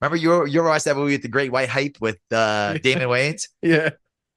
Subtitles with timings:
[0.00, 3.48] remember you you watched that movie with the Great White Hype with uh, Damon Wayans?
[3.62, 3.90] Yeah.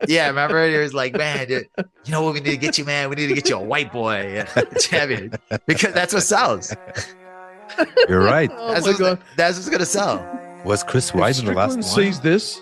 [0.08, 1.68] Yeah, remember it was like, man, dude,
[2.04, 3.10] you know what we need to get you, man?
[3.10, 4.44] We need to get you a white boy
[4.80, 5.32] champion
[5.66, 6.76] because that's what sells.
[8.10, 8.52] You're right.
[8.54, 9.20] Oh That's my what's, god.
[9.38, 10.20] that's what's gonna sell.
[10.66, 12.14] Was Chris White in the last Strickland one?
[12.14, 12.62] sees this.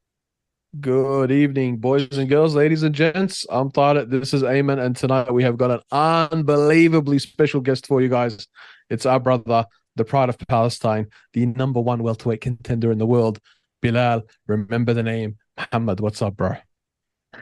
[0.79, 3.45] Good evening, boys and girls, ladies and gents.
[3.49, 4.09] I'm Tariq.
[4.09, 8.47] This is Ayman, and tonight we have got an unbelievably special guest for you guys.
[8.89, 9.65] It's our brother,
[9.97, 13.39] the pride of Palestine, the number one welterweight contender in the world,
[13.83, 14.21] Belal.
[14.47, 15.99] Remember the name, Muhammad.
[15.99, 16.55] What's up, bro?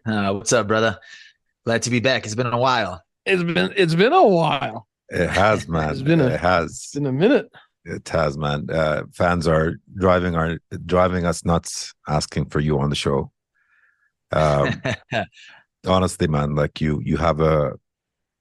[0.08, 0.98] Uh, what's up, brother?
[1.66, 2.26] Glad to be back.
[2.26, 3.04] It's been a while.
[3.28, 4.88] It's been it's been a while.
[5.10, 5.92] It has, man.
[5.92, 6.72] It's been a- it has.
[6.72, 7.52] It's been a minute.
[7.86, 8.70] It has, man.
[8.70, 13.32] Uh, fans are driving our driving us nuts, asking for you on the show.
[14.32, 14.82] Um,
[15.88, 17.74] honestly, man, like you, you have a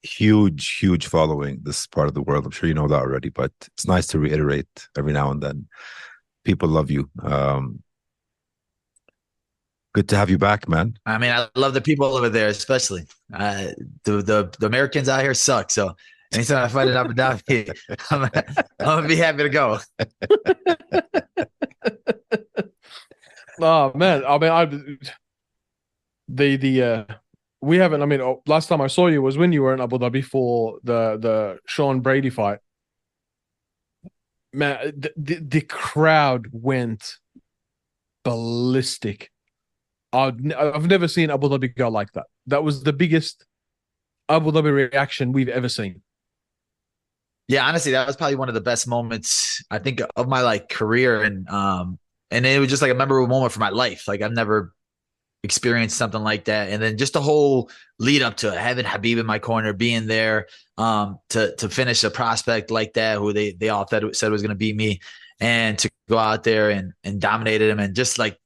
[0.03, 2.45] huge, huge following this part of the world.
[2.45, 5.69] I'm sure you know that already, but it's nice to reiterate every now and then.
[6.45, 7.11] People love you.
[7.23, 7.83] Um,
[9.95, 10.97] good to have you back, man.
[11.07, 13.07] I mean, I love the people over there, especially.
[13.33, 13.69] Uh,
[14.05, 15.71] the, the the Americans out here suck.
[15.71, 15.95] So
[16.33, 17.75] anytime I fight in Abu Dhabi,
[18.11, 19.79] I'm, I'm gonna be happy to go.
[23.61, 24.65] Oh man, I mean, I
[26.29, 27.05] the the uh
[27.61, 28.03] we haven't.
[28.03, 30.25] I mean, oh, last time I saw you was when you were in Abu Dhabi
[30.25, 32.59] for the the Sean Brady fight.
[34.53, 37.17] Man, the the, crowd went
[38.25, 39.31] ballistic.
[40.13, 42.27] I've I've never seen Abu Dhabi go like that.
[42.47, 43.45] That was the biggest
[44.29, 46.03] Abu Dhabi reaction we've ever seen.
[47.49, 50.69] Yeah, honestly, that was probably one of the best moments I think of my like
[50.69, 51.99] career, and um,
[52.31, 54.07] and it was just like a memorable moment for my life.
[54.07, 54.75] Like I've never
[55.45, 59.19] experienced something like that, and then just the whole lead up to it, having Khabib
[59.19, 60.47] in my corner, being there,
[60.79, 64.43] um, to to finish a prospect like that, who they they all said said was
[64.43, 65.01] going to beat me,
[65.41, 68.39] and to go out there and and dominated him, and just like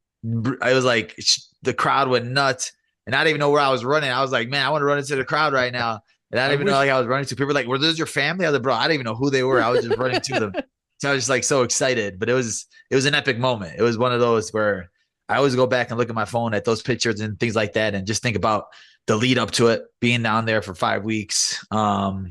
[0.60, 1.18] I was like
[1.62, 2.72] the crowd went nuts,
[3.06, 4.10] and I didn't even know where I was running.
[4.10, 6.02] I was like, man, I want to run into the crowd right now.
[6.32, 7.78] And I I didn't even wish- know like I was running to people like, were
[7.78, 8.46] those your family?
[8.46, 9.62] I was like, bro, I didn't even know who they were.
[9.62, 10.52] I was just running to them.
[10.98, 12.20] So I was just like so excited.
[12.20, 13.74] But it was it was an epic moment.
[13.76, 14.88] It was one of those where
[15.28, 17.72] I always go back and look at my phone at those pictures and things like
[17.72, 18.66] that and just think about
[19.08, 21.66] the lead up to it, being down there for five weeks.
[21.72, 22.28] Um,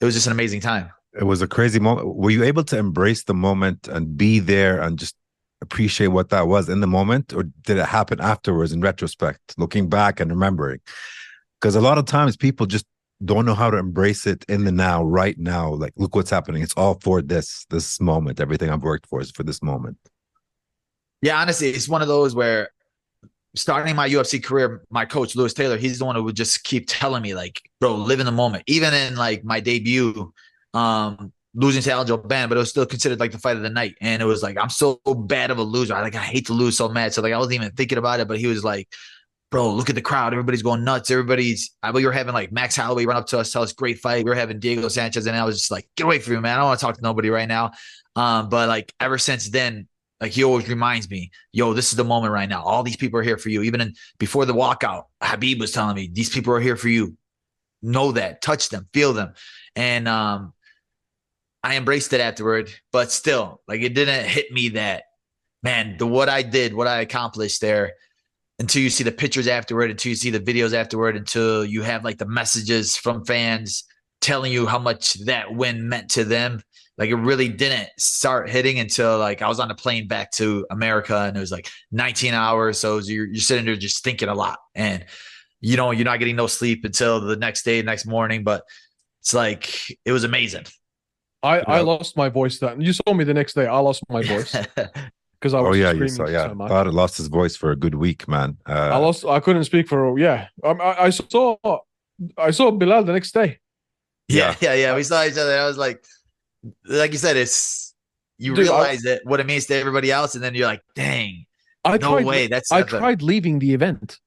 [0.00, 0.88] it was just an amazing time.
[1.12, 2.16] It was a crazy moment.
[2.16, 5.14] Were you able to embrace the moment and be there and just
[5.60, 9.90] appreciate what that was in the moment, or did it happen afterwards in retrospect, looking
[9.90, 10.80] back and remembering?
[11.60, 12.86] Because a lot of times people just
[13.24, 15.72] don't know how to embrace it in the now, right now.
[15.72, 16.62] Like, look what's happening.
[16.62, 18.40] It's all for this, this moment.
[18.40, 19.98] Everything I've worked for is for this moment.
[21.22, 22.70] Yeah, honestly, it's one of those where
[23.54, 26.84] starting my UFC career, my coach Lewis Taylor, he's the one who would just keep
[26.86, 28.64] telling me like, bro, live in the moment.
[28.66, 30.32] Even in like my debut,
[30.74, 33.70] um, losing to Alan Jouban, but it was still considered like the fight of the
[33.70, 33.94] night.
[34.02, 35.94] And it was like, I'm so bad of a loser.
[35.94, 37.14] I like I hate to lose so mad.
[37.14, 38.88] So like I wasn't even thinking about it, but he was like,
[39.50, 40.32] bro, look at the crowd.
[40.32, 41.10] Everybody's going nuts.
[41.10, 43.98] Everybody's I we were having like Max Holloway run up to us, tell us great
[43.98, 44.24] fight.
[44.24, 46.54] We were having Diego Sanchez, and I was just like, get away from me, man.
[46.54, 47.72] I don't want to talk to nobody right now.
[48.14, 49.88] Um, but like ever since then,
[50.20, 52.62] like he always reminds me, yo, this is the moment right now.
[52.62, 53.62] All these people are here for you.
[53.62, 57.16] Even in before the walkout, Khabib was telling me, these people are here for you.
[57.82, 59.34] Know that, touch them, feel them.
[59.74, 60.52] And um
[61.62, 65.04] I embraced it afterward, but still, like it didn't hit me that
[65.62, 67.94] man, the what I did, what I accomplished there,
[68.58, 72.04] until you see the pictures afterward, until you see the videos afterward, until you have
[72.04, 73.84] like the messages from fans
[74.20, 76.60] telling you how much that win meant to them.
[76.98, 80.66] Like it really didn't start hitting until like I was on the plane back to
[80.70, 82.78] America and it was like 19 hours.
[82.78, 85.04] So was- you're, you're sitting there just thinking a lot and
[85.60, 88.44] you know, you're not getting no sleep until the next day, next morning.
[88.44, 88.62] But
[89.20, 89.72] it's like,
[90.04, 90.64] it was amazing.
[91.42, 92.80] I, I lost my voice then.
[92.80, 93.66] You saw me the next day.
[93.66, 94.54] I lost my voice
[95.46, 96.26] because I was Oh yeah, you screaming saw.
[96.28, 96.68] Yeah, so much.
[96.68, 98.56] thought it lost his voice for a good week, man.
[98.68, 99.24] Uh, I lost.
[99.24, 100.18] I couldn't speak for.
[100.18, 101.56] Yeah, um, I, I saw.
[102.38, 103.58] I saw Belal the next day.
[104.28, 104.94] Yeah, yeah, yeah.
[104.96, 105.56] We saw each other.
[105.58, 106.04] I was like,
[106.84, 107.94] like you said, it's
[108.38, 110.82] you Dude, I- realize it what it means to everybody else, and then you're like,
[110.94, 111.46] dang,
[111.84, 112.46] I no tried, way.
[112.48, 112.90] That's I epic.
[112.98, 114.18] tried leaving the event.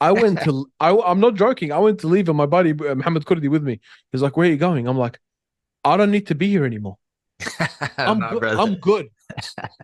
[0.00, 0.66] I went to.
[0.80, 1.70] I, I'm not joking.
[1.70, 3.80] I went to leave, and my buddy uh, Muhammad Kurdi with me.
[4.10, 5.20] He's like, "Where are you going?" I'm like,
[5.84, 6.98] "I don't need to be here anymore.
[7.98, 8.44] I'm Nah, good.
[8.44, 9.08] I'm good.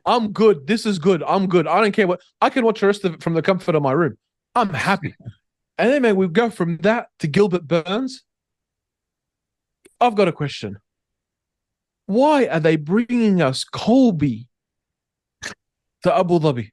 [0.06, 0.66] I'm good.
[0.66, 1.22] This is good.
[1.26, 1.66] I'm good.
[1.66, 2.20] I don't care what.
[2.40, 4.16] I can watch the rest of it from the comfort of my room.
[4.54, 5.14] I'm happy.
[5.78, 8.22] And then, man, we go from that to Gilbert Burns.
[10.00, 10.78] I've got a question.
[12.06, 14.48] Why are they bringing us Colby
[16.02, 16.70] to Abu Dhabi?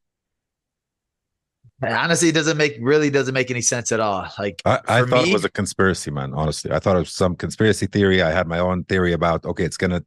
[1.81, 4.27] Honestly, it doesn't make really doesn't make any sense at all.
[4.37, 6.33] Like I, I thought me- it was a conspiracy, man.
[6.33, 8.21] Honestly, I thought it was some conspiracy theory.
[8.21, 10.03] I had my own theory about okay, it's gonna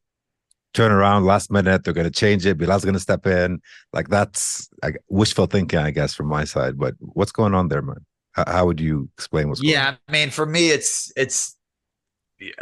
[0.75, 1.85] turn around last minute.
[1.85, 2.59] They're gonna change it.
[2.59, 3.61] Belal's gonna step in.
[3.93, 6.79] Like that's like, wishful thinking, I guess, from my side.
[6.79, 8.05] But what's going on there, man?
[8.33, 9.83] How, how would you explain what's going on?
[9.83, 11.57] Yeah, I mean, for me, it's it's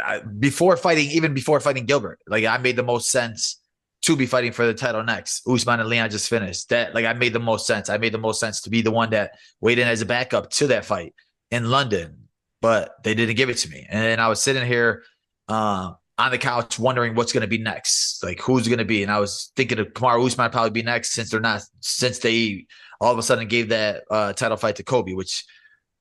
[0.03, 2.19] I- before fighting, even before fighting Gilbert.
[2.27, 3.57] Like I made the most sense
[4.03, 5.47] to be fighting for the title next.
[5.47, 6.93] Usman and Leon just finished that.
[6.93, 7.89] Like I made the most sense.
[7.89, 10.49] I made the most sense to be the one that weighed in as a backup
[10.51, 11.13] to that fight
[11.51, 12.27] in London,
[12.61, 13.85] but they didn't give it to me.
[13.89, 15.03] And I was sitting here
[15.47, 18.23] uh, on the couch wondering what's going to be next.
[18.23, 19.01] Like who's going to be?
[19.03, 22.67] And I was thinking of Kamaru Usman probably be next since they're not since they
[22.99, 25.43] all of a sudden gave that uh, title fight to Colby, which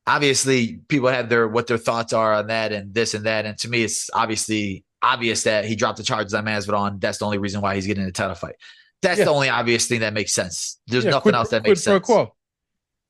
[0.06, 3.46] obviously people have their what their thoughts are on that and this and that.
[3.46, 7.18] And to me, it's obviously obvious that he dropped the charges on Masvidal, and that's
[7.18, 8.56] the only reason why he's getting a title fight.
[9.02, 9.24] That's Yeah.
[9.26, 10.78] the only obvious thing that makes sense.
[10.88, 12.06] There's Yeah, nothing quid- else that makes sense.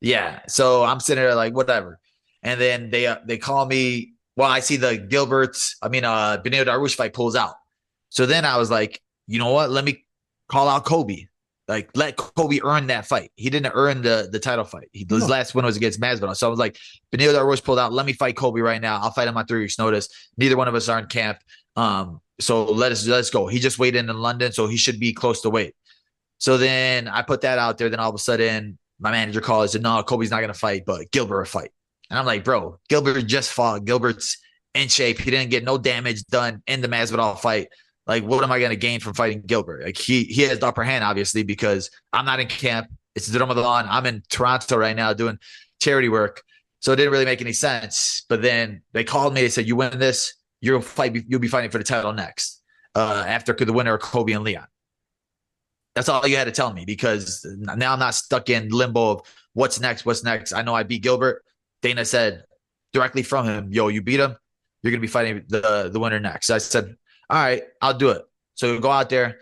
[0.01, 0.41] Yeah.
[0.47, 1.99] So I'm sitting there like whatever,
[2.45, 4.13] and then they uh, they call me.
[4.41, 5.75] Well, I see the Gilberts.
[5.83, 7.57] I mean, uh, Beneil Dariush fight pulls out.
[8.09, 9.69] So then I was like, you know what?
[9.69, 10.07] Let me
[10.49, 11.29] call out Colby.
[11.69, 13.33] Like let Colby earn that fight.
[13.37, 14.89] He didn't earn the the title fight.
[14.93, 15.27] He, his No.
[15.27, 16.35] last win was against Masvidal.
[16.35, 16.79] So I was like,
[17.13, 17.93] Beneil Dariush pulled out.
[17.93, 18.99] Let me fight Colby right now.
[19.03, 20.09] I'll fight him on three weeks' notice.
[20.39, 21.37] Neither one of us are in camp.
[21.77, 23.47] Um, so let us let's go.
[23.47, 25.75] He just weighed in in London, so he should be close to weight.
[26.39, 27.91] So then I put that out there.
[27.91, 30.59] Then all of a sudden, my manager calls and said, "No, Colby's not going to
[30.59, 31.73] fight, but Gilbert will fight."
[32.11, 33.85] And I'm like, "Bro, Gilbert just fought.
[33.85, 34.37] Gilbert's
[34.75, 35.19] in shape.
[35.19, 37.69] He didn't get no damage done in the Masvidal fight.
[38.07, 39.85] Like, what am I going to gain from fighting Gilbert?
[39.85, 42.89] Like, he he has the upper hand, obviously, because I'm not in camp.
[43.15, 43.87] It's the Ramadan.
[43.89, 45.39] I'm in Toronto right now doing
[45.81, 46.43] charity work,
[46.81, 48.25] so it didn't really make any sense.
[48.29, 49.43] But then they called me.
[49.43, 51.25] They said, "You win this, you'll fight.
[51.29, 52.63] You'll be fighting for the title next
[52.95, 54.67] uh, after the winner of Colby and Leon."
[55.95, 59.21] That's all you had to tell me because now I'm not stuck in limbo of
[59.55, 60.53] what's next, what's next.
[60.53, 61.45] I know I beat Gilbert.
[61.83, 62.45] Dana said
[62.93, 64.37] directly from him, "Yo, you beat him.
[64.83, 66.97] You're gonna be fighting the the winner next." I said,
[67.29, 68.23] "All right, I'll do it."
[68.55, 69.39] So go out there,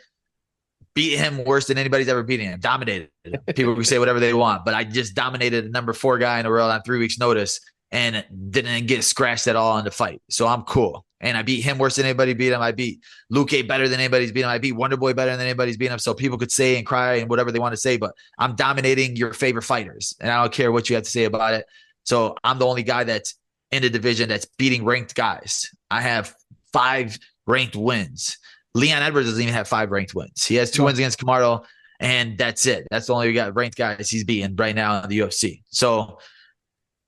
[0.94, 2.60] beat him worse than anybody's ever beaten him.
[2.60, 3.10] Dominated.
[3.54, 6.44] People can say whatever they want, but I just dominated the number four guy in
[6.44, 10.20] the world on three weeks' notice and didn't get scratched at all in the fight.
[10.28, 11.06] So I'm cool.
[11.20, 12.60] And I beat him worse than anybody beat him.
[12.60, 13.02] I beat
[13.32, 14.48] Luque better than anybody's beat him.
[14.48, 15.98] I beat Wonder Boy better than anybody's beat him.
[15.98, 19.16] So people could say and cry and whatever they want to say, but I'm dominating
[19.16, 20.14] your favorite fighters.
[20.20, 21.66] And I don't care what you have to say about it.
[22.08, 23.34] So I'm the only guy that's
[23.70, 25.66] in the division that's beating ranked guys.
[25.90, 26.34] I have
[26.72, 28.38] five ranked wins.
[28.74, 30.42] Leon Edwards doesn't even have five ranked wins.
[30.42, 31.62] He has two wins against Kamaru,
[32.00, 32.88] and that's it.
[32.90, 35.60] That's the only got ranked guys he's beating right now in the UFC.
[35.68, 36.18] So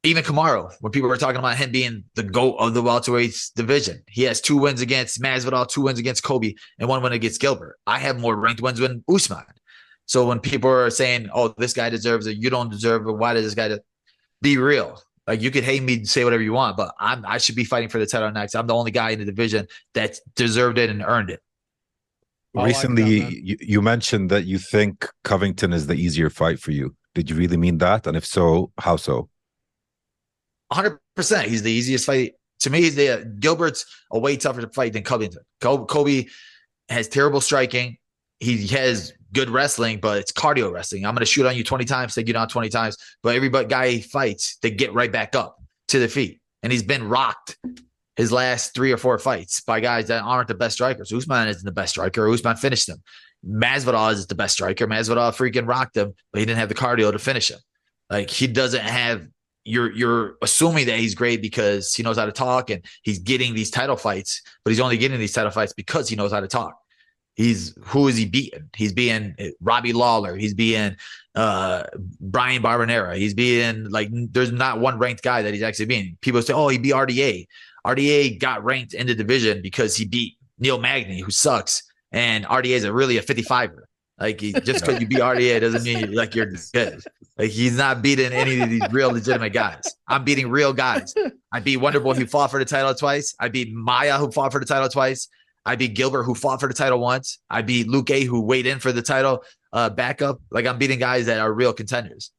[0.02, 4.02] even Kamaru, when people were talking about him being the GOAT of the welterweight division,
[4.06, 7.78] he has two wins against Masvidal, two wins against Colby, and one win against Gilbert.
[7.86, 9.44] I have more ranked wins than Usman.
[10.04, 13.12] So when people are saying, "Oh, this guy deserves it," you don't deserve it.
[13.12, 13.68] Why does this guy?
[13.68, 13.80] de-"
[14.42, 15.02] Be real.
[15.26, 17.64] Like you could hate me, and say whatever you want, but I'm I should be
[17.64, 18.54] fighting for the title next.
[18.54, 21.40] I'm the only guy in the division that deserved it and earned it.
[22.56, 26.58] I like Recently, that, you, you mentioned that you think Covington is the easier fight
[26.58, 26.96] for you.
[27.14, 28.06] Did you really mean that?
[28.06, 29.28] And if so, how so?
[30.68, 30.98] 100.
[31.14, 32.80] percent He's the easiest fight to me.
[32.80, 35.42] He's the Gilbert's a way tougher fight than Covington.
[35.60, 36.28] Colby, Colby
[36.88, 37.98] has terrible striking.
[38.40, 41.04] He has good wrestling, but it's cardio wrestling.
[41.04, 42.96] I'm going to shoot on you 20 times, take you down 20 times.
[43.22, 46.40] But every guy he fights, they get right back up to the feet.
[46.62, 47.56] And he's been rocked
[48.16, 51.12] his last three or four fights by guys that aren't the best strikers.
[51.12, 52.28] Usman isn't the best striker.
[52.28, 53.02] Usman finished him.
[53.46, 54.86] Masvidal is the best striker.
[54.86, 57.60] Masvidal freaking rocked him, but he didn't have the cardio to finish him.
[58.10, 59.26] Like he doesn't have.
[59.64, 63.54] You're you're assuming that he's great because he knows how to talk and he's getting
[63.54, 66.48] these title fights, but he's only getting these title fights because he knows how to
[66.48, 66.79] talk.
[67.40, 68.68] He's who is he beating?
[68.76, 70.36] He's being Robbie Lawler.
[70.36, 70.94] He's being
[71.34, 71.84] uh
[72.20, 73.16] Bryan Barberena.
[73.16, 76.18] He's being like there's not one ranked guy that he's actually beating.
[76.20, 77.46] People say, oh, he beat RDA.
[77.86, 81.82] RDA got ranked in the division because he beat Neil Magny, who sucks.
[82.12, 83.84] And RDA is a really a 55er.
[84.18, 87.02] Like he, just because you beat RDA doesn't mean you, like you're good.
[87.38, 89.82] Like he's not beating any of these real legitimate guys.
[90.08, 91.14] I'm beating real guys.
[91.52, 93.34] I beat Wonderboy who fought for the title twice.
[93.40, 95.26] I beat Maia who fought for the title twice.
[95.66, 97.38] I beat Gilbert who fought for the title once.
[97.50, 100.40] I beat Luque who weighed in for the title uh, backup.
[100.50, 102.30] Like I'm beating guys that are real contenders.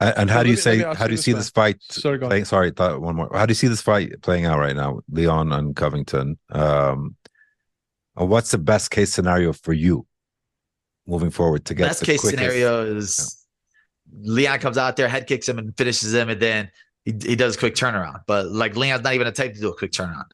[0.00, 0.78] And, and So how do you me- say?
[0.82, 1.40] How do you see man.
[1.40, 1.78] this fight?
[1.90, 3.30] Sorry, go playing, sorry, thought one more.
[3.32, 6.38] How do you see this fight playing out right now, Leon and Covington?
[6.50, 7.16] Um,
[8.14, 10.06] what's the best case scenario for you
[11.06, 13.46] moving forward to get Best the case quickest- scenario is
[14.20, 16.70] Leon comes out there, head kicks him, and finishes him, and then
[17.04, 18.20] he, he does a quick turnaround.
[18.26, 20.26] But like Leon's not even a type to do a quick turnaround.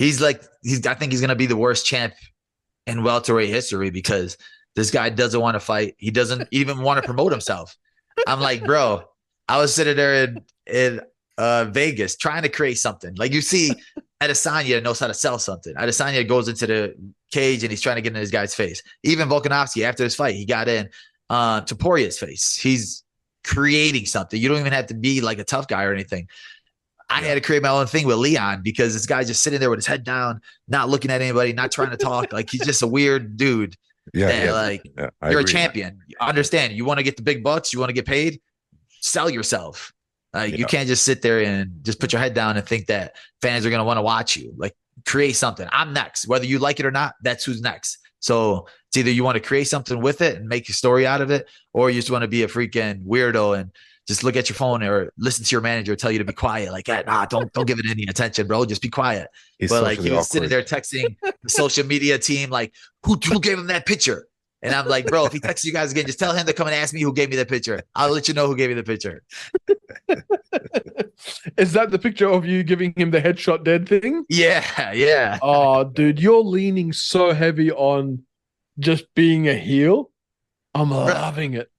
[0.00, 0.86] He's like he's.
[0.86, 2.14] I think he's gonna be the worst champ
[2.86, 4.38] in welterweight history because
[4.74, 5.94] this guy doesn't want to fight.
[5.98, 7.76] He doesn't even want to promote himself.
[8.26, 9.02] I'm like, bro,
[9.46, 11.00] I was sitting there in in
[11.36, 13.14] uh, Vegas trying to create something.
[13.16, 13.72] Like you see,
[14.22, 15.74] Adesanya knows how to sell something.
[15.74, 16.94] Adesanya goes into the
[17.30, 18.82] cage and he's trying to get in this guy's face.
[19.02, 20.88] Even Volkanovski, after this fight, he got in
[21.28, 22.56] uh, to Poirier's face.
[22.56, 23.04] He's
[23.44, 24.40] creating something.
[24.40, 26.26] You don't even have to be like a tough guy or anything.
[27.10, 29.68] I had to create my own thing with Leon because this guy's just sitting there
[29.68, 32.32] with his head down, not looking at anybody, not trying to talk.
[32.32, 33.76] like he's just a weird dude.
[34.14, 35.52] Yeah, that, yeah, like yeah, you're a agree.
[35.52, 36.00] champion.
[36.20, 36.72] Understand?
[36.72, 37.72] You want to get the big bucks.
[37.72, 38.40] You want to get paid.
[39.00, 39.92] Sell yourself.
[40.32, 43.16] Like you can't just sit there and just put your head down and think that
[43.42, 44.54] fans are gonna want to watch you.
[44.56, 44.74] Like
[45.04, 45.68] create something.
[45.72, 47.14] I'm next, whether you like it or not.
[47.22, 47.98] That's who's next.
[48.20, 51.20] So it's either you want to create something with it and make a story out
[51.20, 53.72] of it, or you just want to be a freaking weirdo and
[54.06, 56.72] just look at your phone or listen to your manager tell you to be quiet.
[56.72, 58.64] Like, ah, nah, don't don't give it any attention, bro.
[58.64, 59.28] Just be quiet.
[59.58, 62.72] He's but like socially he was sitting there texting the social media team, like,
[63.04, 64.26] who who gave him that picture?
[64.62, 66.66] And I'm like, bro, if he texts you guys again, just tell him to come
[66.66, 67.82] and ask me who gave me the picture.
[67.94, 69.22] I'll let you know who gave me the picture.
[71.56, 74.24] Is that the picture of you giving him the headshot dead thing?
[74.28, 75.38] Yeah, yeah.
[75.40, 78.22] Oh, dude, you're leaning so heavy on
[78.78, 80.10] just being a heel.
[80.74, 81.70] I'm loving it.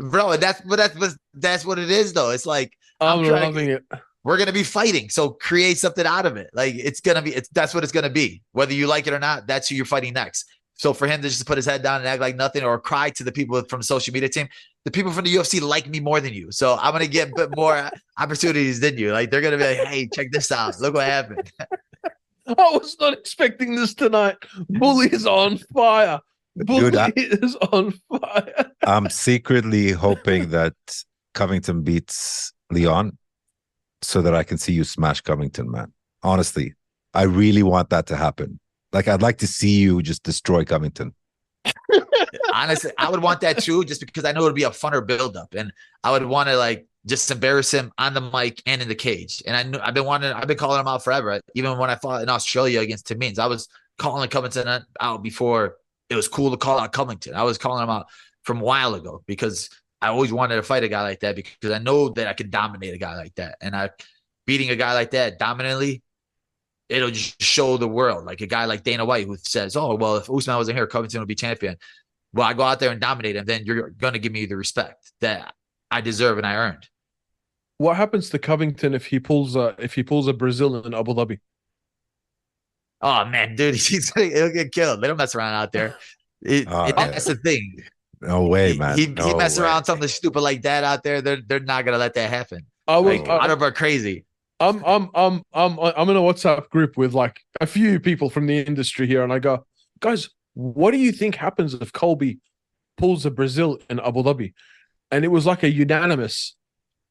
[0.00, 2.30] Bro, that's but that's but that's what it is though.
[2.30, 3.84] It's like I'm, I'm trying to loving it.
[4.24, 5.10] we're gonna be fighting.
[5.10, 6.50] So create something out of it.
[6.52, 8.42] Like it's gonna be it's that's what it's gonna be.
[8.52, 10.46] Whether you like it or not, that's who you're fighting next.
[10.74, 13.10] So for him to just put his head down and act like nothing or cry
[13.10, 14.48] to the people from the social media team,
[14.84, 16.50] the people from the UFC like me more than you.
[16.50, 19.12] So I'm gonna get bit more opportunities than you.
[19.12, 20.80] Like they're gonna be like, hey, check this out.
[20.80, 21.52] Look what happened.
[22.46, 24.36] I was not expecting this tonight.
[24.70, 26.20] Bully is on fire.
[26.56, 28.72] Bully Dude, I- is on fire.
[28.84, 30.74] I'm secretly hoping that
[31.34, 33.16] Covington beats Leon
[34.02, 35.92] so that I can see you smash Covington, man.
[36.22, 36.74] Honestly,
[37.14, 38.58] I really want that to happen.
[38.92, 41.14] Like, I'd like to see you just destroy Covington.
[42.54, 45.54] Honestly, I would want that too, just because I know it'd be a funner buildup,
[45.54, 48.94] and I would want to like just embarrass him on the mic and in the
[48.94, 49.42] cage.
[49.46, 51.40] And I knew I've been wanting, I've been calling him out forever.
[51.54, 55.76] Even when I fought in Australia against Tim Means, I was calling Covington out before
[56.10, 57.34] it was cool to call out Covington.
[57.34, 58.06] I was calling him out
[58.42, 59.70] from a while ago because
[60.02, 62.50] I always wanted to fight a guy like that because I know that I could
[62.50, 63.90] dominate a guy like that, and I
[64.46, 66.02] beating a guy like that dominantly.
[66.88, 70.16] It'll just show the world, like a guy like Dana White, who says, "Oh, well,
[70.16, 71.76] if Usman wasn't here, Covington would be champion."
[72.32, 74.56] well, I go out there and dominate him, then you're going to give me the
[74.56, 75.54] respect that
[75.90, 76.88] I deserve and I earned.
[77.78, 81.14] What happens to Covington if he pulls a if he pulls a Brazil in Abu
[81.14, 81.40] Dhabi?
[83.02, 85.00] Oh man, dude, he's gonna he'll get killed.
[85.00, 85.96] They don't mess around out there.
[86.42, 87.76] It, Oh, it- that's the thing.
[88.22, 88.98] No way, man.
[88.98, 89.64] He, no he mess way.
[89.64, 91.22] around something stupid like that out there.
[91.22, 92.66] They're they're not gonna let that happen.
[92.86, 94.24] I was Like, I, out of our crazy.
[94.58, 98.46] I'm I'm I'm I'm I'm in a WhatsApp group with like a few people from
[98.46, 99.64] the industry here, and I go,
[100.00, 102.40] guys, what do you think happens if Colby
[102.98, 104.52] pulls a Brazil in Abu Dhabi?
[105.10, 106.56] And it was like a unanimous.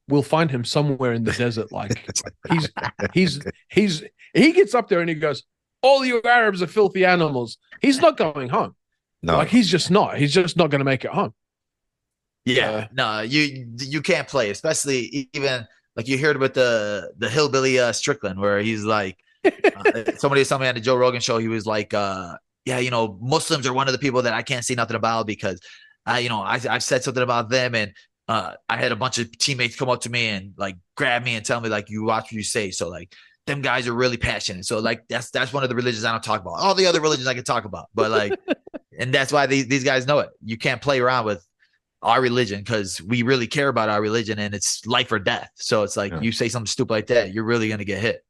[0.06, 1.72] We'll find him somewhere in the desert.
[1.72, 2.08] Like
[2.50, 2.70] he's
[3.14, 5.42] he's he's he gets up there and he goes,
[5.82, 8.74] "All you Arabs are filthy animals." He's not going home.
[9.22, 10.18] no, Like he's just not.
[10.18, 11.34] He's just not going to make it home.
[12.44, 17.28] Yeah, Uh, no, you you can't play, especially even like you heard about the the
[17.28, 21.38] hillbilly uh, Strickland, where he's like, uh, somebody told me on the Joe Rogan show,
[21.38, 24.42] he was like, uh, yeah, you know, Muslims are one of the people that I
[24.42, 25.60] can't say nothing about because
[26.06, 27.92] I, you know, I I've said something about them and.
[28.28, 31.34] Uh, I had a bunch of teammates come up to me and like grab me
[31.34, 32.70] and tell me like you watch what you say.
[32.70, 33.12] So like
[33.46, 34.64] them guys are really passionate.
[34.66, 36.54] So like that's that's one of the religions I don't talk about.
[36.54, 38.38] All the other religions I can talk about, but like,
[38.98, 40.30] and that's why these these guys know it.
[40.44, 41.44] You can't play around with
[42.02, 45.50] our religion because we really care about our religion and it's life or death.
[45.56, 46.20] So it's like Yeah.
[46.20, 48.24] you say something stupid like that, you're really gonna get hit.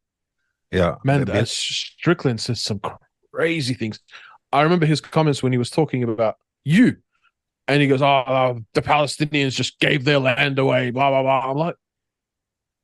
[0.72, 2.80] yeah, Man, Maybe- uh, Strickland says some
[3.32, 4.00] crazy things.
[4.52, 6.96] I remember his comments when he was talking about you,
[7.68, 11.50] and he goes, "Oh, uh, the Palestinians just gave their land away." Blah blah blah.
[11.50, 11.76] I'm like,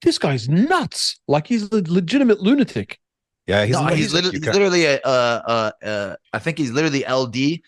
[0.02, 1.18] this guy's nuts.
[1.28, 2.98] Like he's a legitimate lunatic.
[3.46, 3.64] yeah.
[3.64, 7.04] He's, no, not- he's, literally, he's literally a, uh, uh, uh, I think he's literally
[7.08, 7.60] LD.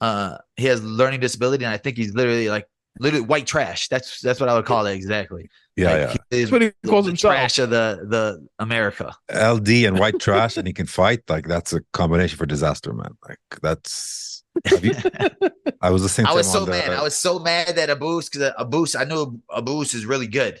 [0.00, 2.66] Uh, he has learning disability, and I think he's literally like
[3.00, 3.88] literally white trash.
[3.88, 5.50] That's that's what I would call it exactly.
[5.76, 6.16] yeah, Like, yeah.
[6.30, 7.34] he That's what he calls the himself.
[7.34, 9.16] trash of the the America.
[9.32, 11.20] LD and white trash, and he can fight.
[11.28, 13.16] Like that's a combination for disaster, man.
[13.28, 14.44] Like that's.
[14.82, 14.94] you-
[15.82, 16.26] I was the same.
[16.26, 16.90] I was so on the- mad.
[16.90, 20.60] I was so mad that Abus because Abus, I knew Abus is really good,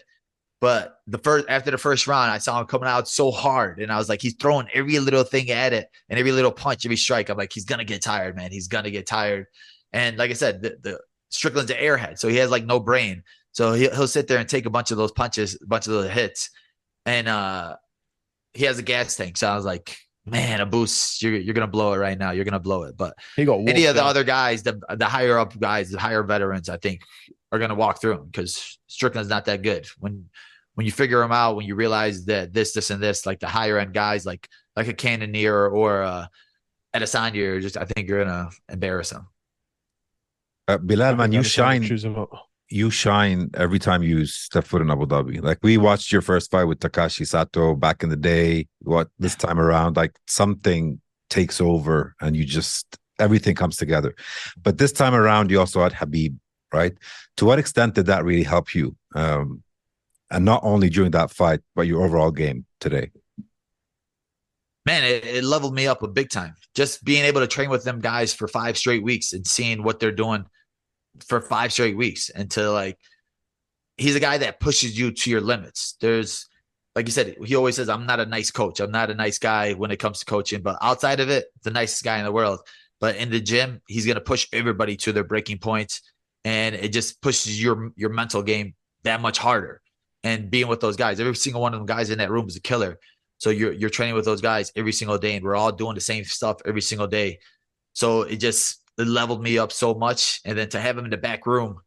[0.60, 3.92] but the first after the first round, I saw him coming out so hard, and
[3.92, 6.96] I was like, he's throwing every little thing at it and every little punch, every
[6.96, 7.28] strike.
[7.28, 8.50] I'm like, he's gonna get tired, man.
[8.50, 9.46] He's gonna get tired.
[9.92, 11.00] And like I said, the, the
[11.30, 13.22] Strickland's an airhead, so he has like no brain.
[13.52, 15.92] So he'll, he'll sit there and take a bunch of those punches, a bunch of
[15.92, 16.50] those hits,
[17.06, 17.76] and uh,
[18.52, 19.36] he has a gas tank.
[19.36, 19.96] So I was like,
[20.26, 22.32] man, Abus, you're you're gonna blow it right now.
[22.32, 22.96] You're gonna blow it.
[22.96, 26.22] But He got any of the other guys, the the higher up guys, the higher
[26.22, 27.02] veterans, I think
[27.52, 29.86] are gonna walk through him because Strickland's not that good.
[29.98, 30.26] When
[30.74, 33.48] when you figure him out, when you realize that this, this, and this, like the
[33.48, 36.30] higher end guys, like like a Cannonier or a
[36.94, 39.26] Adesanya, you're just I think you're gonna embarrass him.
[40.66, 41.82] Uh, Belal, man, you Never tried to shine.
[41.82, 42.30] choose him up.
[42.70, 45.42] You shine every time you step foot in Abu Dhabi.
[45.42, 48.66] Like we watched your first fight with Takashi Sato back in the day.
[48.82, 54.14] What this time around, like something takes over, and you just everything comes together.
[54.62, 56.36] But this time around, you also had Khabib,
[56.72, 56.94] right?
[57.36, 58.96] To what extent did that really help you?
[59.14, 59.62] Um,
[60.30, 63.10] and not only during that fight, but your overall game today.
[64.84, 66.54] man, it, it leveled me up a big time.
[66.74, 70.00] Just being able to train with them guys for five straight weeks and seeing what
[70.00, 70.46] they're doing
[71.26, 72.96] for five straight weeks and to like
[73.96, 75.96] he's a guy that pushes you to your limits.
[76.00, 76.46] There's
[76.94, 78.80] like you said, he always says, I'm not a nice coach.
[78.80, 81.70] I'm not a nice guy when it comes to coaching, but outside of it, the
[81.70, 82.60] nicest guy in the world.
[82.98, 86.02] But in the gym, he's gonna push everybody to their breaking points.
[86.48, 88.68] And it just pushes your your mental game
[89.02, 89.74] that much harder.
[90.24, 92.56] And being with those guys, every single one of them guys in that room is
[92.56, 92.98] a killer.
[93.36, 96.00] So you're you're training with those guys every single day, and we're all doing the
[96.12, 97.40] same stuff every single day.
[97.92, 100.40] So it just it leveled me up so much.
[100.46, 101.80] And then to have him in the back room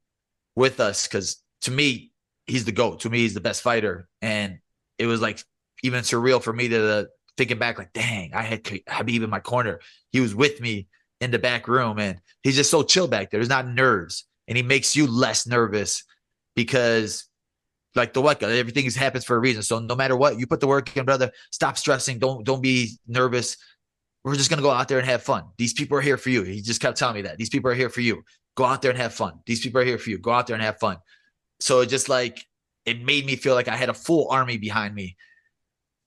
[0.56, 2.12] with us, because to me,
[2.46, 3.00] he's the GOAT.
[3.01, 4.08] To me, he's the best fighter.
[4.22, 4.60] And
[5.00, 5.44] it was like
[5.82, 7.03] even surreal for me to uh,
[7.36, 9.80] thinking back, like, dang, I had Khabib in my corner.
[10.12, 10.88] He was with me
[11.20, 13.39] in the back room, and he's just so chill back there.
[13.39, 16.03] There's not nerves, and he makes you less nervous
[16.55, 17.25] because
[17.95, 19.62] like the what everything is happens for a reason.
[19.63, 21.31] So no matter what, you put the work in, brother.
[21.51, 22.19] Stop stressing.
[22.19, 23.57] Don't don't be nervous.
[24.24, 25.43] We're just gonna go out there and have fun.
[25.57, 26.43] These people are here for you.
[26.43, 27.38] He just kept telling me that.
[27.38, 28.24] These people are here for you.
[28.55, 29.39] Go out there and have fun.
[29.45, 30.17] These people are here for you.
[30.19, 30.98] Go out there and have fun.
[31.60, 32.45] So it just like
[32.86, 35.15] it made me feel like I had a full army behind me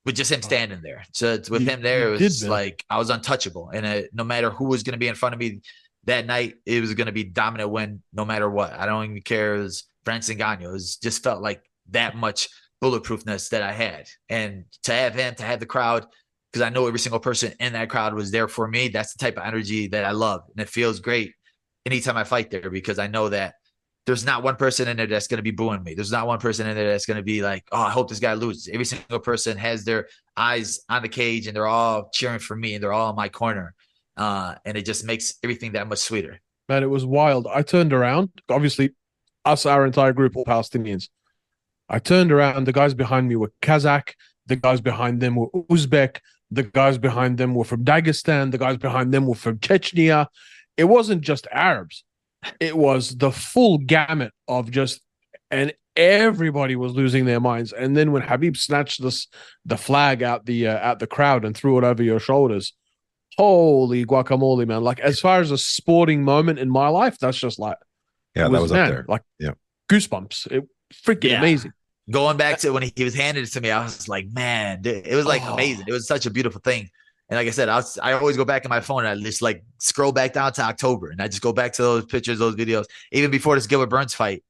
[0.04, 1.04] with just him standing there.
[1.12, 3.70] So it's- with You- him there, it was like I was untouchable.
[3.70, 5.60] And no matter who was gonna be in front of me
[6.06, 8.72] that night, it was gonna be dominant win no matter what.
[8.72, 9.56] I don't even care.
[9.56, 10.62] It was Francis Ngannou.
[10.62, 12.48] It was, just felt like that much
[12.82, 14.06] bulletproofness that I had.
[14.28, 16.06] And to have him, to have the crowd,
[16.52, 18.88] because I know every single person in that crowd was there for me.
[18.88, 20.42] That's the type of energy that I love.
[20.50, 21.32] And it feels great
[21.86, 23.54] anytime I fight there because I know that
[24.06, 25.94] there's not one person in there that's going to be booing me.
[25.94, 28.20] There's not one person in there that's going to be like, oh, I hope this
[28.20, 28.68] guy loses.
[28.68, 32.74] Every single person has their eyes on the cage and they're all cheering for me
[32.74, 33.74] and they're all in my corner.
[34.16, 36.40] Uh, and it just makes everything that much sweeter.
[36.68, 37.46] Man, it was wild.
[37.46, 38.30] I turned around.
[38.48, 38.90] Obviously,
[39.44, 41.08] us, our entire group, all Palestinians.
[41.88, 42.66] I turned around.
[42.66, 44.14] The guys behind me were Kazakh.
[44.46, 46.18] The guys behind them were Uzbek.
[46.50, 48.50] The guys behind them were from Dagestan.
[48.50, 50.26] The guys behind them were from Chechnya.
[50.76, 52.04] It wasn't just Arabs.
[52.60, 55.00] It was the full gamut of just,
[55.50, 57.72] and everybody was losing their minds.
[57.72, 59.28] And then when Khabib snatched this
[59.64, 62.72] the flag out the uh, out the crowd and threw it over your shoulders,
[63.36, 64.82] holy guacamole, man!
[64.82, 67.76] Like as far as a sporting moment in my life, that's just like
[68.34, 69.04] Yeah, it that was man, up there.
[69.08, 69.52] Like Yeah.
[69.90, 70.50] goosebumps.
[70.50, 71.38] It freaking Yeah.
[71.38, 71.72] amazing.
[72.10, 75.06] Going back to when he was handed it to me, I was like, man, dude,
[75.06, 75.54] it was like Oh.
[75.54, 75.86] amazing.
[75.88, 76.88] It was such a beautiful thing.
[77.30, 79.22] And like I said, I was, I always go back in my phone and I
[79.22, 82.38] just like scroll back down to October and I just go back to those pictures,
[82.38, 82.84] those videos.
[83.12, 84.44] Even before this Gilbert Burns fight,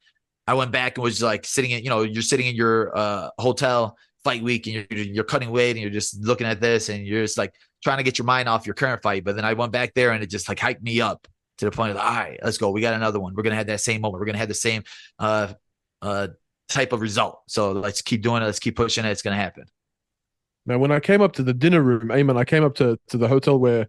[0.49, 3.31] I went back and was like sitting in, you know, you're sitting in your uh,
[3.39, 7.07] hotel fight week and you're, you're cutting weight and you're just looking at this and
[7.07, 9.25] you're just like trying to get your mind off your current fight.
[9.25, 11.71] But then I went back there and it just like hyped me up to the
[11.71, 12.71] point of, all right, let's go.
[12.71, 13.35] We got another one.
[13.35, 14.21] We're going to have that same moment.
[14.21, 14.83] We're going to have the same
[15.19, 15.53] uh,
[16.03, 16.29] uh,
[16.69, 17.43] type of result.
[17.47, 18.47] So let's keep doing it.
[18.47, 19.11] Let's keep pushing it.
[19.11, 19.67] It's going to happen.
[20.67, 23.19] Now, when I came up to the dinner room, Ayman, I came up to, to
[23.19, 23.87] the hotel where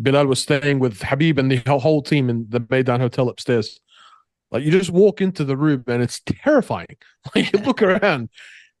[0.00, 3.80] Belal was staying with Khabib and the whole, team in the Maidan Hotel upstairs.
[4.50, 6.96] Like you just walk into the room and it's terrifying.
[7.34, 8.30] Like you look around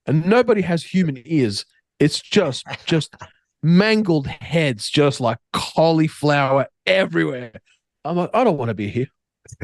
[0.06, 1.66] and nobody has human ears.
[1.98, 3.14] It's just just
[3.62, 7.52] mangled heads, just like cauliflower everywhere.
[8.04, 9.08] I'm like, I don't want to be here.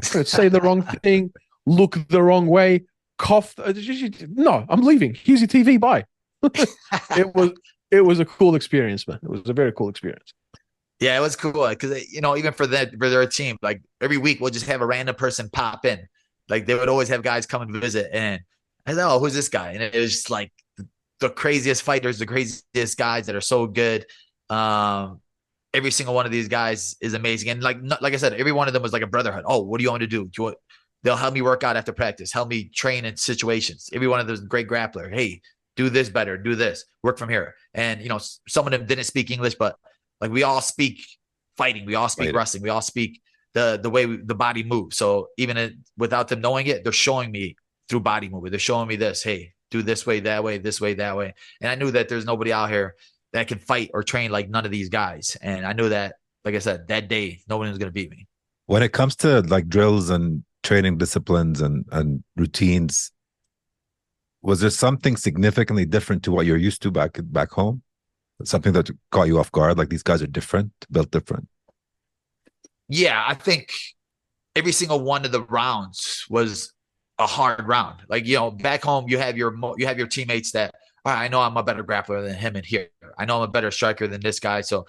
[0.02, 1.32] Say the wrong thing,
[1.66, 2.84] look the wrong way,
[3.18, 3.54] cough.
[3.58, 5.14] No, I'm leaving.
[5.14, 5.80] Here's your TV.
[5.80, 6.04] Bye.
[6.42, 7.52] it was
[7.90, 9.18] it was a cool experience, man.
[9.22, 10.32] It was a very cool experience.
[11.00, 14.16] Yeah, it was cool because you know even for that for their team, like every
[14.16, 16.06] week we'll just have a random person pop in.
[16.48, 18.40] Like they would always have guys come and visit, and
[18.86, 20.52] I said, "Oh, who's this guy?" And it was just like
[21.20, 24.06] the craziest fighters, the craziest guys that are so good.
[24.50, 25.20] Um,
[25.72, 28.68] every single one of these guys is amazing, and like like I said, every one
[28.68, 29.44] of them was like a brotherhood.
[29.46, 30.24] Oh, what do you want to do?
[30.24, 30.56] Do you want?
[31.02, 33.88] They'll help me work out after practice, help me train in situations.
[33.92, 35.12] Every one of those great grappler.
[35.12, 35.40] Hey,
[35.76, 37.54] do this better, do this, work from here.
[37.74, 39.76] And you know, some of them didn't speak English, but
[40.20, 41.04] like we all speak
[41.56, 42.36] fighting, we all speak Fighting.
[42.36, 43.20] wrestling, we all speak
[43.54, 44.96] the the way we, the body moves.
[44.96, 47.56] So even it, without them knowing it, they're showing me
[47.88, 48.52] through body movement.
[48.52, 49.22] They're showing me this.
[49.22, 51.34] Hey, do this way, that way, this way, that way.
[51.60, 52.94] And I knew that there's nobody out here
[53.32, 55.36] that can fight or train like none of these guys.
[55.42, 58.10] And I knew that, like I said, that day, no one was going to beat
[58.10, 58.26] me.
[58.66, 63.12] When it comes to like drills and training disciplines and and routines,
[64.42, 67.82] was there something significantly different to what you're used to back back home?
[68.44, 69.78] Something that caught you off guard?
[69.78, 71.48] Like these guys are different, built different.
[72.88, 73.72] Yeah, I think
[74.54, 76.72] every single one of the rounds was
[77.18, 78.00] a hard round.
[78.08, 80.74] Like you know, back home you have your you have your teammates that
[81.04, 82.88] all right, I know I'm a better grappler than him in here.
[83.18, 84.60] I know I'm a better striker than this guy.
[84.60, 84.86] So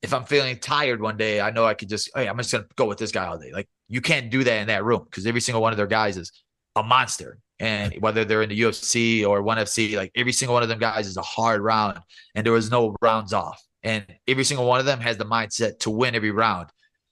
[0.00, 2.66] if I'm feeling tired one day, I know I could just hey, I'm just gonna
[2.76, 3.52] go with this guy all day.
[3.52, 6.16] Like you can't do that in that room because every single one of their guys
[6.16, 6.32] is
[6.76, 7.38] a monster.
[7.60, 10.80] And whether they're in the UFC or ONE FC, like every single one of them
[10.80, 12.00] guys is a hard round,
[12.34, 13.62] and there was no rounds off.
[13.84, 16.70] And every single one of them has the mindset to win every round.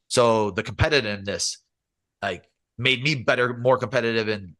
[0.08, 1.58] So the competitiveness,
[2.20, 2.49] like,
[2.80, 4.54] made me better, more competitive, and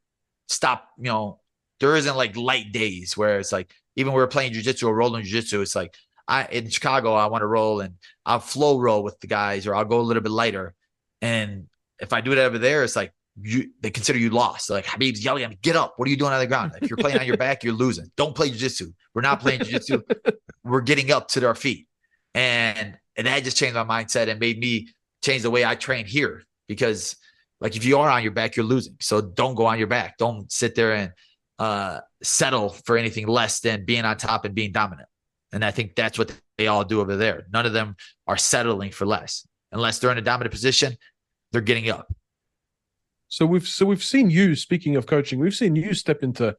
[0.48, 0.88] stop.
[0.98, 1.40] You know,
[1.80, 5.24] there isn't like light days where it's like even we are playing jujitsu or rolling
[5.24, 5.94] jujitsu, it's like
[6.28, 9.74] I in Chicago I want to roll and I'll flow roll with the guys or
[9.74, 10.74] I'll go a little bit lighter.
[11.22, 11.66] And
[11.98, 14.70] if I do it over there, it's like you they consider you lost.
[14.70, 15.94] Like Khabib's yelling at me, get up.
[15.96, 16.72] What are you doing on the ground?
[16.80, 18.11] If you're playing on your back, you're losing.
[18.16, 18.92] Don't play jiu-jitsu.
[19.14, 20.02] We're not playing jiu-jitsu.
[20.64, 21.88] We're getting up to their feet.
[22.35, 24.88] And and that just changed my mindset and made me
[25.22, 26.44] change the way I train here.
[26.68, 27.16] Because
[27.61, 28.96] like if you are on your back, you're losing.
[29.01, 30.16] So don't go on your back.
[30.18, 31.12] Don't sit there and
[31.59, 35.09] uh, settle for anything less than being on top and being dominant.
[35.53, 37.46] And I think that's what they all do over there.
[37.53, 37.96] None of them
[38.27, 39.46] are settling for less.
[39.73, 40.96] Unless they're in a dominant position,
[41.53, 42.12] they're getting up.
[43.29, 44.57] So we've so we've seen you.
[44.57, 46.57] Speaking of coaching, we've seen you step into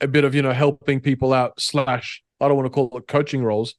[0.00, 1.58] a bit of you know helping people out.
[1.60, 3.74] Slash, I don't want to call it coaching roles,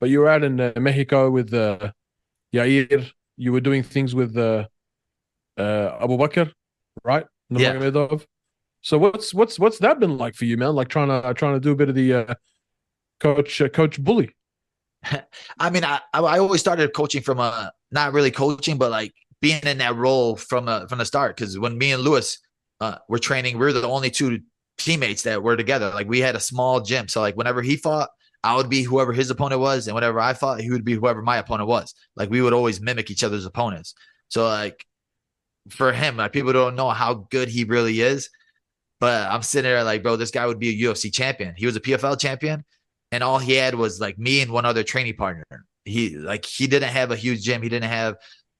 [0.00, 1.92] but you were out in uh, Mexico with uh,
[2.52, 3.10] Yair.
[3.36, 4.66] You were doing things with uh,
[5.58, 6.52] uh, Abu Bakr,
[7.04, 7.26] right?
[7.50, 7.72] Yeah.
[8.82, 10.74] So what's what's what's that been like for you, man?
[10.74, 12.34] Like trying to trying to do a bit of the uh,
[13.18, 14.34] coach uh, coach bully.
[15.58, 19.62] I mean, I I always started coaching from a not really coaching, but like being
[19.62, 21.36] in that role from a, from the start.
[21.36, 22.38] Because when me and Lewis
[22.80, 24.40] uh, were training, we were the only two
[24.76, 25.90] teammates that were together.
[25.90, 28.10] Like we had a small gym, so like whenever he fought,
[28.42, 31.22] I would be whoever his opponent was, and whenever I fought, he would be whoever
[31.22, 31.94] my opponent was.
[32.16, 33.94] Like we would always mimic each other's opponents.
[34.28, 34.84] So like
[35.70, 38.28] for him, like people don't know how good he really is.
[39.00, 41.54] But I'm sitting there like, bro, this guy would be a UFC champion.
[41.56, 42.64] He was a PFL champion,
[43.12, 45.44] and all he had was like me and one other training partner.
[45.84, 47.62] He like he didn't have a huge gym.
[47.62, 48.16] He didn't have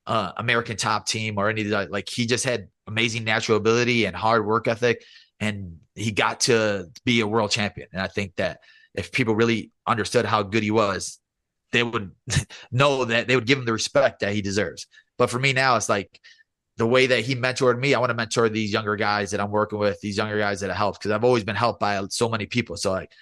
[0.06, 1.64] uh, American top team or any.
[1.64, 5.02] Like he just had amazing natural ability and hard work ethic,
[5.40, 7.88] and he got to be a world champion.
[7.92, 8.60] And I think that
[8.94, 11.18] if people really understood how good he was,
[11.72, 12.10] they would
[12.70, 14.86] know that they would give him the respect that he deserves.
[15.16, 16.20] But for me now, it's like
[16.76, 19.50] the way that he mentored me, I want to mentor these younger guys that I'm
[19.50, 22.28] working with, these younger guys that I helped because I've always been helped by so
[22.28, 22.76] many people.
[22.76, 23.12] So like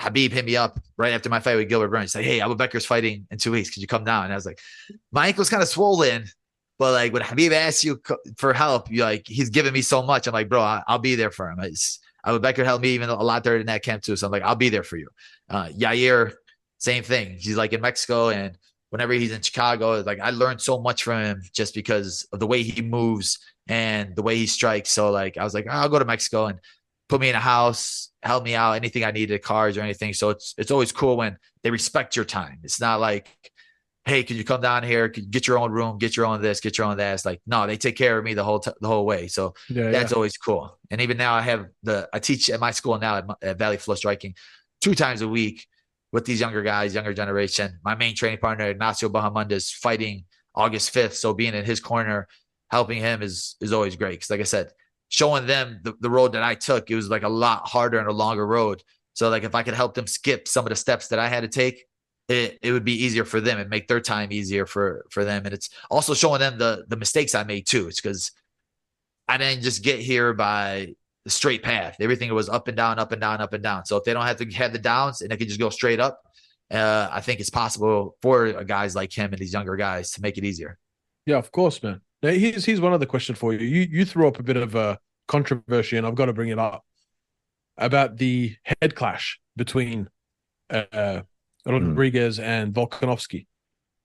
[0.00, 2.12] Khabib hit me up right after my fight with Gilbert Burns.
[2.12, 3.70] Say, hey, Abu Bakr's fighting in two weeks.
[3.70, 4.24] Could you come down?
[4.24, 4.60] And I was like,
[5.12, 6.26] my ankle's kind of swollen,
[6.78, 8.00] but like when Khabib asks you
[8.36, 10.26] for help, you like he's giving me so much.
[10.26, 11.60] I'm like, bro, I, will be there for him.
[11.60, 14.16] It's, Abu Bakr helped me even a lot there in that camp too.
[14.16, 15.08] So I'm like, I'll be there for you.
[15.48, 16.34] Uh, Yair,
[16.78, 17.36] same thing.
[17.38, 18.58] He's like in Mexico, and
[18.90, 22.46] whenever he's in Chicago, like I learned so much from him just because of the
[22.46, 24.90] way he moves and the way he strikes.
[24.90, 26.58] So like I was like, oh, I'll go to Mexico and
[27.08, 30.14] put me in a house, help me out, anything I needed, cars or anything.
[30.14, 32.60] So it's it's always cool when they respect your time.
[32.62, 33.28] It's not like,
[34.04, 35.08] hey, can you come down here?
[35.08, 37.14] Could you get your own room, get your own this, get your own that.
[37.14, 39.28] It's like, no, they take care of me the whole t- the whole way.
[39.28, 40.16] So yeah, that's yeah.
[40.16, 40.78] always cool.
[40.90, 43.76] And even now I have the I teach at my school now at, at Valle
[43.76, 44.34] Flow Striking
[44.80, 45.66] two times a week
[46.12, 47.78] with these younger guys, younger generation.
[47.84, 51.14] My main training partner, Ignacio Bahamondes, fighting August 5th.
[51.14, 52.28] So being in his corner,
[52.70, 54.12] helping him is is always great.
[54.12, 54.72] Because like I said,
[55.08, 58.08] showing them the, the road that I took, it was like a lot harder and
[58.08, 58.82] a longer road.
[59.14, 61.40] So like if I could help them skip some of the steps that I had
[61.40, 61.84] to take,
[62.28, 65.44] it, it would be easier for them and make their time easier for for them.
[65.44, 67.88] And it's also showing them the the mistakes I made too.
[67.88, 68.32] It's because
[69.26, 70.94] I didn't just get here by
[71.28, 71.96] the straight path.
[72.00, 73.84] Everything was up and down, up and down, up and down.
[73.84, 76.00] So if they don't have to have the downs and they can just go straight
[76.00, 76.22] up,
[76.70, 80.38] uh, I think it's possible for guys like him and these younger guys to make
[80.38, 80.78] it easier.
[81.26, 82.00] Yeah, of course, man.
[82.22, 83.60] Now, here's here's one other question for you.
[83.60, 86.58] You you threw up a bit of a controversy, and I've got to bring it
[86.58, 86.82] up
[87.76, 90.08] about the head clash between
[90.70, 91.20] uh,
[91.66, 92.42] Rodriguez mm.
[92.42, 93.46] and Volkanovski.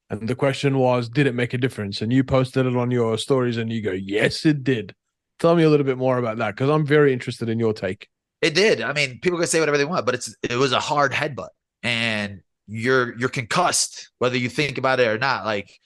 [0.10, 2.02] And the question was, did it make a difference?
[2.02, 4.94] And you posted it on your stories, and you go, yes, it did.
[5.44, 8.08] Tell me a little bit more about that because I'm very interested in your take.
[8.42, 8.80] It did.
[8.80, 11.50] I mean, people can say whatever they want, but it's it was a hard headbutt,
[11.84, 15.44] and you're you're concussed whether you think about it or not.
[15.44, 15.78] Like,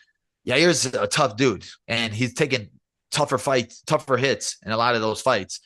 [0.45, 2.69] Yair's a tough dude, and he's taken
[3.09, 5.59] tougher fights, tougher hits in a lot of those fights.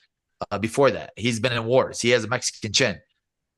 [0.49, 1.11] uh, before that.
[1.17, 1.99] He's been in wars.
[1.99, 3.01] He has a Mexican chin,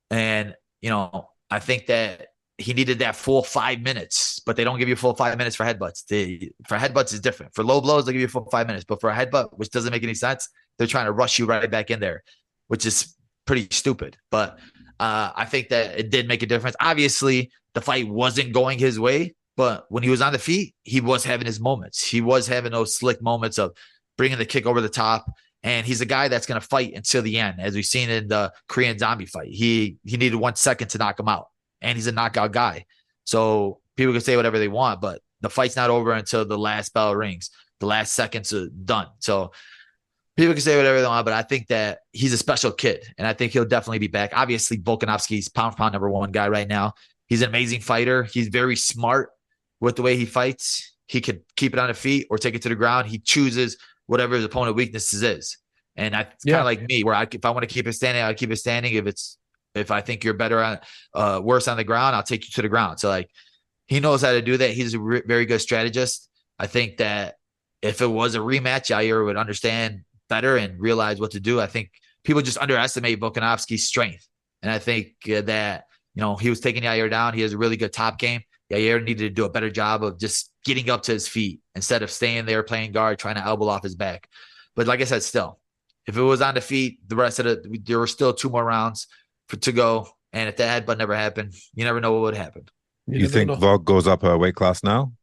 [0.09, 4.77] and you know I think that he needed that full five minutes, but they don't
[4.79, 6.05] give you full five minutes for headbutts.
[6.05, 7.53] They, for headbutts is different.
[7.55, 9.91] For low blows, they give you full five minutes, but for a headbutt, which doesn't
[9.91, 12.23] make any sense, they're trying to rush you right back in there,
[12.67, 14.17] which is pretty stupid.
[14.29, 14.59] But
[14.99, 16.75] uh, I think that it did make a difference.
[16.79, 21.01] Obviously, the fight wasn't going his way, but when he was on the feet, he
[21.01, 22.07] was having his moments.
[22.07, 23.71] He was having those slick moments of
[24.17, 25.25] bringing the kick over the top.
[25.65, 28.27] And he's a guy that's going to fight until the end, as we've seen in
[28.27, 29.47] the Korean Zombie fight.
[29.47, 31.47] He he needed one second to knock him out,
[31.83, 32.85] and he's a knockout guy.
[33.25, 36.93] So people can say whatever they want, but the fight's not over until the last
[36.93, 37.51] bell rings.
[37.79, 39.07] The last seconds are done.
[39.19, 39.51] So
[40.37, 43.27] people can say whatever they want, but I think that he's a special kid, and
[43.27, 44.31] I think he'll definitely be back.
[44.33, 46.93] Obviously, Volkanovski's pound for pound number one guy right now.
[47.27, 48.23] He's an amazing fighter.
[48.23, 49.29] He's very smart
[49.79, 50.95] with the way he fights.
[51.07, 53.07] He could keep it on the feet or take it to the ground.
[53.07, 55.57] He chooses whatever his opponent weaknesses is.
[55.95, 56.53] And I Yeah.
[56.53, 58.51] kind of like me, where I, if I want to keep it standing, I'll keep
[58.51, 58.93] it standing.
[58.93, 59.37] If it's
[59.75, 60.79] if I think you're better on
[61.13, 62.99] uh worse on the ground, I'll take you to the ground.
[62.99, 63.29] So like
[63.87, 64.71] he knows how to do that.
[64.71, 66.29] He's a re- very good strategist.
[66.59, 67.35] I think that
[67.81, 71.59] if it was a rematch, Yair would understand better and realize what to do.
[71.59, 71.91] I think
[72.23, 74.27] people just underestimate Volkanovski's strength,
[74.61, 77.33] and I think uh, that you know he was taking Yair down.
[77.33, 78.41] He has a really good top game.
[78.71, 82.01] Yair needed to do a better job of just getting up to his feet instead
[82.01, 84.29] of staying there playing guard, trying to elbow off his back.
[84.75, 85.59] But like I said, still,
[86.07, 88.63] if it was on the feet, the rest of the there were still two more
[88.63, 89.07] rounds
[89.47, 90.07] for to go.
[90.31, 92.63] And if that headbutt never happened, you never know what would happen.
[93.07, 93.55] You, never think know.
[93.55, 95.13] Volk goes up a weight class now?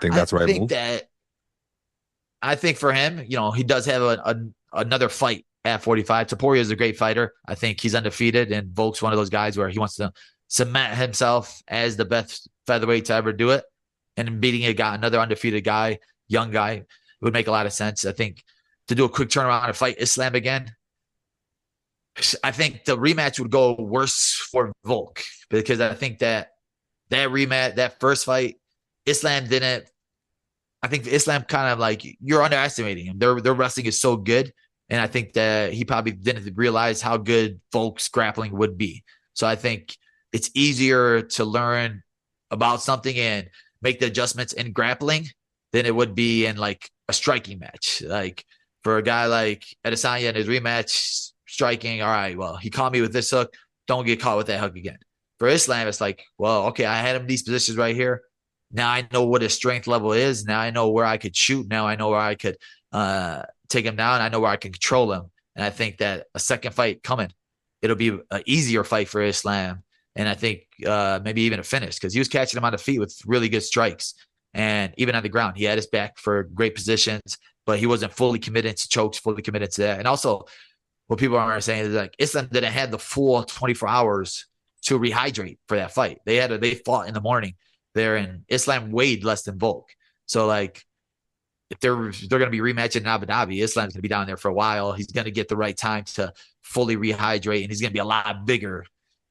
[0.00, 0.68] Think that's I right think move?
[0.70, 1.08] that
[2.42, 4.36] I think for him, you know, he does have a, a
[4.72, 6.26] another fight at 45.
[6.28, 7.34] Topuria is a great fighter.
[7.46, 10.12] I think he's undefeated, and Volk's one of those guys where he wants to
[10.48, 13.64] cement himself as the best featherweight to ever do it.
[14.16, 16.84] And beating a guy, another undefeated guy, young guy,
[17.20, 18.04] would make a lot of sense.
[18.04, 18.42] I think
[18.88, 20.72] to do a quick turnaround and fight Islam again.
[22.42, 26.52] I think the rematch would go worse for Volk because I think that
[27.10, 28.56] that rematch, that first fight,
[29.04, 29.90] Islam didn't.
[30.82, 33.18] I think Islam kind of like you're underestimating him.
[33.18, 34.52] Their their wrestling is so good,
[34.88, 39.04] and I think that he probably didn't realize how good Volk's grappling would be.
[39.34, 39.96] So I think
[40.32, 42.02] it's easier to learn
[42.50, 43.50] about something and
[43.82, 45.28] make the adjustments in grappling
[45.72, 48.02] than it would be in like a striking match.
[48.04, 48.44] Like
[48.82, 53.00] for a guy like Adesanya in his rematch striking, all right, well, he caught me
[53.00, 53.54] with this hook.
[53.86, 54.98] Don't get caught with that hook again.
[55.38, 58.22] For Islam, it's like, well, okay, I had him in these positions right here.
[58.70, 60.44] Now I know what his strength level is.
[60.44, 61.66] Now I know where I could shoot.
[61.68, 62.56] Now I know where I could
[62.92, 64.20] uh, take him down.
[64.20, 65.30] I know where I can control him.
[65.54, 67.32] And I think that a second fight coming,
[67.80, 69.82] it'll be an easier fight for Islam.
[70.14, 72.78] And I think uh, maybe even a finish because he was catching him on the
[72.78, 74.14] feet with really good strikes.
[74.52, 78.12] And even on the ground, he had his back for great positions, but he wasn't
[78.12, 79.98] fully committed to chokes, fully committed to that.
[79.98, 80.46] And also,
[81.08, 84.46] what people are saying is like Islam didn't have the full 24 hours
[84.82, 86.18] to rehydrate for that fight.
[86.26, 87.54] They had a, they fought in the morning
[87.94, 89.88] there, and Islam weighed less than Volk.
[90.26, 90.84] So like,
[91.70, 94.08] if they're if they're going to be rematching in Abu Dhabi, Islam's going to be
[94.08, 94.92] down there for a while.
[94.92, 97.98] He's going to get the right time to fully rehydrate, and he's going to be
[98.00, 98.84] a lot bigger.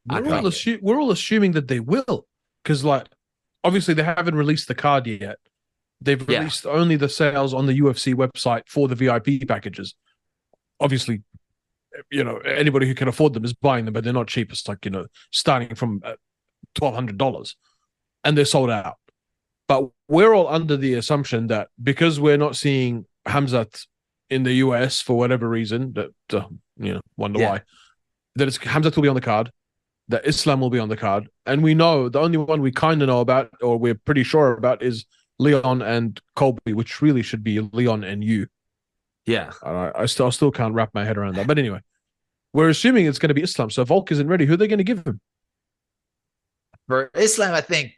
[0.07, 2.27] We're all, assu- we're all assuming that they will,
[2.63, 3.07] because like
[3.63, 5.37] obviously they haven't released the card yet.
[6.01, 6.39] They've Yeah.
[6.39, 9.95] released only the sales on the UFC website for the VIP packages.
[10.79, 11.23] Obviously,
[12.09, 14.51] you know anybody who can afford them is buying them, but they're not cheap.
[14.51, 16.13] It's like you know starting from uh,
[16.73, 17.55] twelve hundred dollars,
[18.23, 18.95] and they're sold out.
[19.67, 23.85] But we're all under the assumption that because we're not seeing Hamzat
[24.29, 26.45] in the US for whatever reason, that uh,
[26.77, 27.49] you know wonder Yeah.
[27.49, 27.61] why,
[28.35, 29.51] that it's Hamzat will be on the card
[30.07, 31.27] that Islam will be on the card.
[31.47, 34.53] And we know the only one we kind of know about, or we're pretty sure
[34.53, 35.05] about, is
[35.39, 38.47] Leon and Colby, which really should be Leon and you.
[39.25, 41.47] Yeah, I, I still I still can't wrap my head around that.
[41.47, 41.81] But anyway,
[42.53, 43.69] we're assuming it's going to be Islam.
[43.69, 44.45] So Volk isn't ready.
[44.45, 45.19] Who are they going to give him?
[46.87, 47.93] for Islam, I think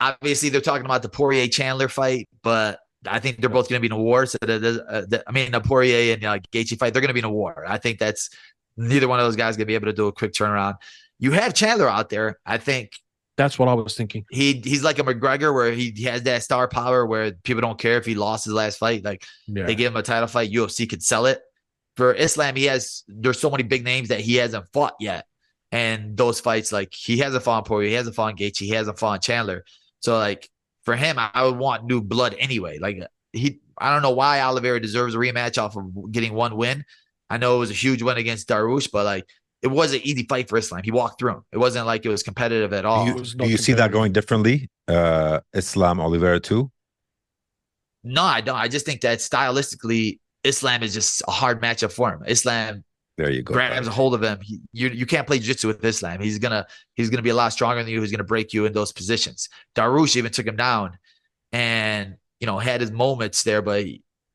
[0.00, 3.88] obviously they're talking about the Poirier Chandler fight, but I think they're both going to
[3.88, 4.24] be in a war.
[4.26, 7.08] So that, that- uh, that- I mean, the Poirier and uh, Gaethje fight, they're going
[7.08, 7.64] to be in a war.
[7.66, 8.30] I think that's
[8.76, 10.76] neither one of those guys going to be able to do a quick turnaround.
[11.18, 12.38] You have Chandler out there.
[12.46, 12.92] I think
[13.36, 14.24] That's what I was thinking.
[14.30, 17.78] he he's like a McGregor where he, he has that star power where people don't
[17.78, 19.04] care if he lost his last fight.
[19.04, 19.64] Like Yeah.
[19.64, 21.40] they give him a title fight, UFC could sell it.
[21.96, 25.26] For Islam, he has there's so many big names that he hasn't fought yet.
[25.70, 29.22] And those fights, like he hasn't fought Poirier, he hasn't fought Gaethje, he hasn't fought
[29.22, 29.64] Chandler.
[30.00, 30.48] So like
[30.84, 32.78] for him, I, I would want new blood anyway.
[32.78, 32.98] Like
[33.32, 36.84] he, I don't know why Oliveira deserves a rematch off of getting one win.
[37.30, 39.26] I know it was a huge win against Dariush, but like
[39.62, 40.82] it was an easy fight for Islam.
[40.82, 41.44] He walked through him.
[41.52, 43.04] It wasn't like it was competitive at all.
[43.04, 44.68] Do you, was do you see that going differently?
[44.88, 46.70] Uh, Islam Oliveira too.
[48.04, 48.56] No, I don't.
[48.56, 52.22] I just think that stylistically, Islam is just a hard matchup for him.
[52.26, 52.82] Islam
[53.16, 53.54] There you go.
[53.54, 54.40] grabs a hold of him.
[54.42, 56.20] He, you you can't play jiu-jitsu with Islam.
[56.20, 58.00] He's gonna he's gonna be a lot stronger than you.
[58.00, 59.48] He's gonna break you in those positions.
[59.76, 60.98] Dariush even took him down,
[61.52, 63.86] and you know had his moments there, but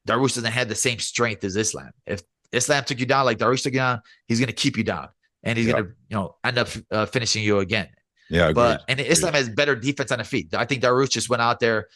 [0.07, 1.91] Dariush doesn't have the same strength as Islam.
[2.05, 2.21] If
[2.53, 5.09] Islam took you down like Dariush took you down, he's gonna keep you down,
[5.47, 5.73] and he's Yeah.
[5.73, 7.89] gonna you know end up uh, finishing you again.
[8.29, 8.55] Yeah, agreed.
[8.55, 10.53] But and Islam has better defense on the feet.
[10.53, 11.87] I think Dariush just went out there.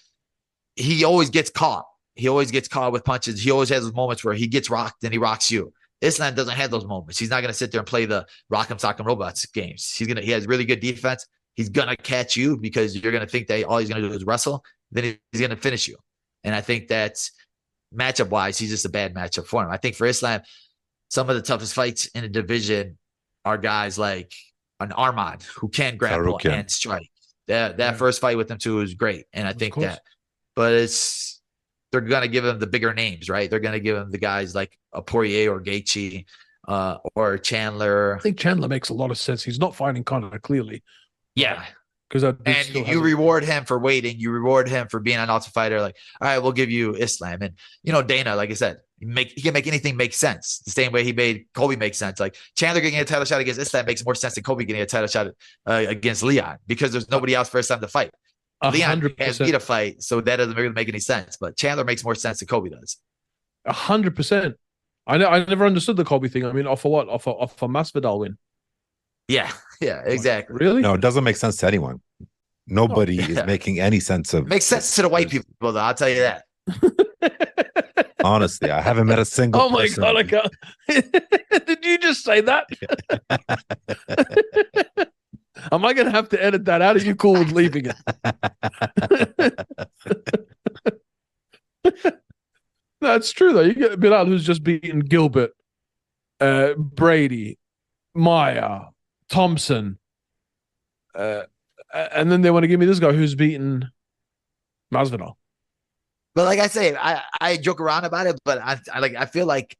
[0.75, 1.85] He always gets caught.
[2.15, 3.41] He always gets caught with punches.
[3.41, 5.73] He always has those moments where he gets rocked and he rocks you.
[6.01, 7.19] Islam doesn't have those moments.
[7.19, 9.93] He's not gonna sit there and play the rock'em sock'em robots games.
[9.95, 11.27] He's gonna he has really good defense.
[11.55, 14.63] He's gonna catch you because you're gonna think that all he's gonna do is wrestle.
[14.91, 15.97] Then he's gonna finish you.
[16.43, 17.31] And I think that's
[17.93, 19.69] matchup wise, he's just a bad matchup for him.
[19.69, 20.41] I think for Islam,
[21.09, 22.97] some of the toughest fights in the division
[23.45, 24.33] are guys like
[24.79, 26.51] an Armand who can grapple Tsarukyan.
[26.59, 27.09] and strike.
[27.47, 27.97] That that Yeah.
[27.97, 29.85] first fight with him too was great, and I Of think course.
[29.87, 30.01] that.
[30.55, 31.41] But it's
[31.91, 33.49] they're gonna give him the bigger names, right?
[33.49, 36.25] They're gonna give him the guys like a Poirier or Gaethje,
[36.67, 38.15] uh, or Chandler.
[38.17, 39.43] I think Chandler makes a lot of sense.
[39.43, 40.83] He's not fighting Conor clearly
[41.35, 41.65] Yeah,
[42.09, 44.19] because and you, has you a- reward him for waiting.
[44.19, 45.81] You reward him for being an ultimate fighter.
[45.81, 48.35] Like, all right, we'll give you Islam, and you know Dana.
[48.35, 50.59] Like I said, he make he can make anything make sense.
[50.65, 52.19] The same way he made Colby make sense.
[52.19, 54.85] Like Chandler getting a title shot against Islam makes more sense than Colby getting a
[54.85, 55.27] title shot
[55.67, 58.11] uh, against Leon because there's nobody else for Islam to fight.
[58.61, 59.47] a Leon hundred has percent.
[59.47, 61.37] beat a fight, so that doesn't really make any sense.
[61.39, 62.97] But Chandler makes more sense than Colby does.
[63.65, 64.55] A hundred percent.
[65.07, 66.45] I ne- I never understood the Colby thing.
[66.45, 67.09] I mean, off of what?
[67.09, 68.37] Off of, off a Masvidal win.
[69.27, 70.57] Yeah, yeah, exactly.
[70.59, 70.81] Really?
[70.81, 72.01] no, it doesn't make sense to anyone.
[72.67, 73.39] Nobody Oh, yeah.
[73.41, 74.43] is making any sense of.
[74.45, 75.79] It Makes sense to the white people, though.
[75.79, 76.43] I'll tell you that.
[78.23, 79.61] Honestly, I haven't met a single.
[79.61, 80.17] oh my person- god!
[80.17, 80.53] I can't.
[81.67, 82.67] Did you just say that?
[85.71, 86.95] Am I gonna have to edit that out?
[86.95, 87.95] Are you cool with leaving it?
[93.01, 93.61] That's true though.
[93.61, 95.51] You get Belal who's just beaten Gilbert,
[96.39, 97.57] uh, Brady,
[98.15, 98.81] Maia,
[99.29, 99.99] Thompson,
[101.15, 101.43] uh,
[101.93, 103.89] and then they want to give me this guy who's beaten
[104.93, 105.33] Masvidal.
[106.33, 109.25] But like I say, I, I joke around about it, but I, I like I
[109.25, 109.75] feel like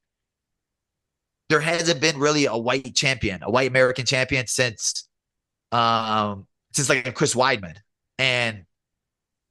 [1.50, 5.08] there hasn't been really a white champion, a white American champion since
[5.72, 7.76] um since like Chris Weidman.
[8.20, 8.66] And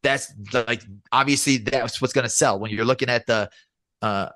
[0.03, 0.83] that's like
[1.13, 3.51] obviously that's what's gonna sell when you're looking at the
[4.03, 4.29] uh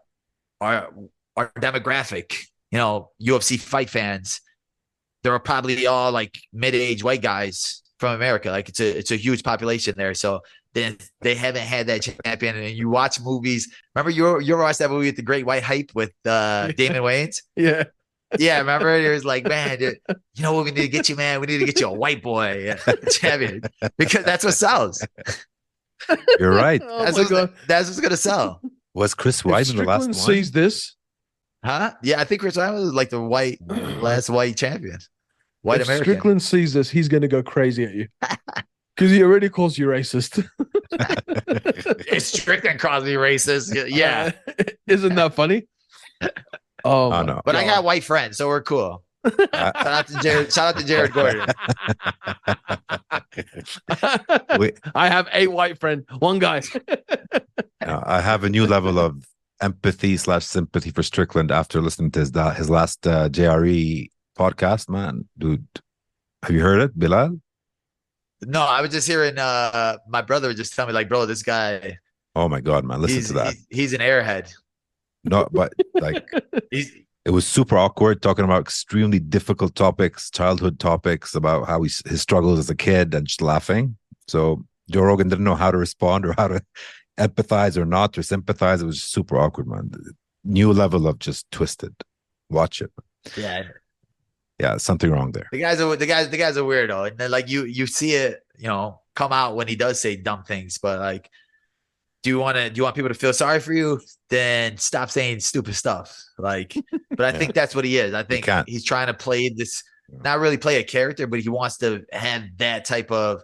[0.61, 0.91] our
[1.37, 4.41] our demographic, you know, UFC fight fans,
[5.23, 8.51] there are probably all like mid-aged white guys from America.
[8.51, 10.15] Like it's a it's a huge population there.
[10.15, 10.41] So
[10.75, 12.57] then they haven't had that champion.
[12.57, 13.73] And you watch movies.
[13.95, 17.03] Remember you you ever watched that movie with the Great White Hype with uh, Damon
[17.03, 17.41] Wayans?
[17.57, 17.85] Yeah.
[18.39, 19.99] Yeah, remember it was like, man, dude,
[20.35, 21.41] you know what we need to get you, man?
[21.41, 22.75] We need to get you a white boy
[23.11, 23.63] champion
[23.97, 25.07] because that's what sells.
[26.41, 26.83] You're right.
[26.85, 27.53] Oh That's my what's, god.
[27.69, 28.61] that's what's gonna sell,
[28.93, 30.15] Was Chris If Weidman the last Strickland one?
[30.15, 30.97] sees this,
[31.65, 31.93] huh?
[32.03, 34.99] Yeah, I think Chris Weidman was like the white last white champion,
[35.63, 36.05] white if American.
[36.05, 38.09] Strickland sees this, he's going to go crazy at you
[38.95, 40.47] because he already calls you racist.
[42.07, 43.75] It's Strickland calls me racist.
[43.91, 45.67] Yeah, Uh, isn't that funny?
[46.87, 47.41] Oh, Oh, my no.
[47.47, 47.77] but I God.
[47.77, 49.03] got white friends, so we're cool.
[49.27, 50.53] Shout out to Jared.
[50.53, 51.47] Shout out to Jared Gordon.
[54.59, 56.61] We- I have a white friend, one guy.
[57.81, 59.25] Uh, I have a new level of
[59.63, 64.89] empathy slash sympathy for Strickland after listening to his his last uh, JRE podcast.
[64.91, 65.67] Man, dude,
[66.43, 67.41] have you heard it, Belal?
[68.43, 71.43] No, I was just hearing uh my brother would just tell me like, bro, this
[71.43, 71.99] guy,
[72.37, 73.55] Oh my god, man, listen to that.
[73.55, 74.53] he's he's an airhead.
[75.25, 76.29] No, but like
[76.71, 76.93] He's
[77.25, 82.21] it was super awkward talking about extremely difficult topics, childhood topics about how he, his
[82.21, 83.97] struggles as a kid and just laughing.
[84.29, 86.63] So Joe Rogan didn't know how to respond or how to
[87.19, 88.83] empathize or not or sympathize.
[88.83, 89.91] It was super awkward, man.
[90.45, 91.95] New level of just twisted.
[92.51, 92.91] Watch it.
[93.39, 93.63] yeah,
[94.65, 95.47] Yeah, something wrong there.
[95.53, 98.15] the guy's a the guy's the guy's a weirdo, and then like you you see
[98.15, 101.31] it, you know, come out when he does say dumb things, but like.
[102.23, 102.71] Do you want to?
[102.71, 104.01] Do you want people to feel sorry for you?
[104.31, 106.19] Then stop saying stupid stuff.
[106.39, 106.75] Like,
[107.11, 108.15] but I think that's what he is.
[108.15, 111.77] I think he's trying to play this, not really play a character, but he wants
[111.79, 113.43] to have that type of,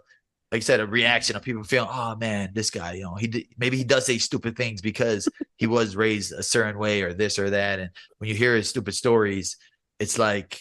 [0.51, 3.47] like I said, a reaction of people feeling, oh man, this guy, you know, he
[3.55, 7.37] maybe he does say stupid things because he was raised a certain way or this
[7.37, 7.79] or that.
[7.79, 9.57] And when you hear his stupid stories,
[9.99, 10.59] it's like,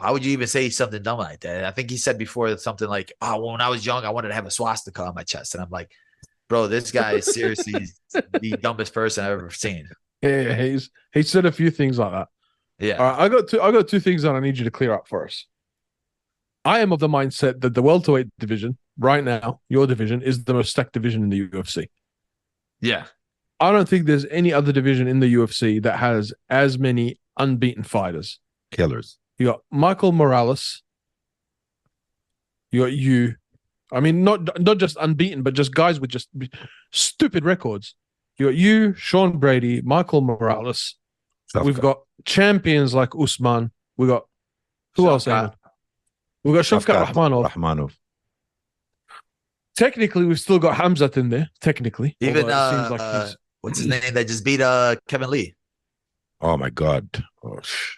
[0.00, 1.64] why would you even say something dumb like that?
[1.64, 4.34] I think he said before something like, oh, when I was young, I wanted to
[4.34, 5.90] have a swastika on my chest, and I'm like,
[6.48, 9.88] bro, this guy is seriously the dumbest person I've ever seen.
[10.22, 12.28] Yeah, he's he said a few things like that.
[12.78, 12.96] Yeah.
[12.96, 13.60] All right, I got two.
[13.60, 15.46] I got two things that I need you to clear up for us.
[16.64, 20.54] I am of the mindset that the welterweight division right now, your division, is the
[20.54, 21.86] most stacked division in the UFC.
[22.80, 23.04] Yeah.
[23.60, 27.82] I don't think there's any other division in the UFC that has as many unbeaten
[27.82, 28.40] fighters.
[28.70, 29.18] Killers.
[29.40, 30.82] You got Michael Morales.
[32.70, 33.36] You got you.
[33.90, 36.28] I mean, not not just unbeaten, but just guys with just
[36.92, 37.94] stupid records.
[38.36, 40.96] You got you, Sean Brady, Michael Morales.
[41.54, 41.80] Tough We've guy.
[41.82, 43.70] got champions like Usman.
[43.96, 44.26] We got
[44.96, 45.24] who else?
[45.24, 45.52] Shavkat.
[45.52, 45.54] Ayman?
[46.44, 47.50] We got Shavkat Shavkat Rakhmonov.
[47.50, 47.92] Rakhmonov.
[49.74, 51.48] Technically, we've still got Hamzat in there.
[51.62, 53.28] Technically, Even although it seems uh, like uh,
[53.62, 55.54] what's his name that just beat uh Kevin Lee?
[56.42, 57.08] Oh my God.
[57.42, 57.96] Oh, sh-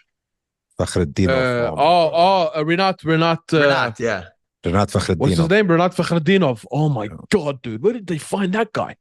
[0.79, 1.29] Fakhretdinov.
[1.29, 2.51] uh, oh, my oh, God.
[2.55, 4.23] oh, uh, Renat, Renat, uh, Renat, yeah.
[4.63, 5.17] Renat Fakhretdinov.
[5.17, 5.67] what's his name?
[5.67, 6.65] Renat Fakhretdinov.
[6.71, 7.17] Oh my Yeah.
[7.29, 8.95] god, dude, where did they find that guy?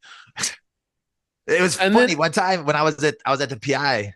[1.47, 3.57] It was And funny then- one time when I was at I was at the
[3.59, 4.15] PI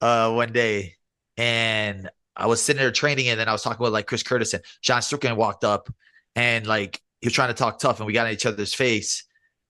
[0.00, 0.96] uh one day
[1.36, 4.54] and I was sitting there training and then I was talking with like Chris Curtis
[4.54, 5.88] and John Strickland walked up
[6.34, 9.24] and like he was trying to talk tough and we got in each other's face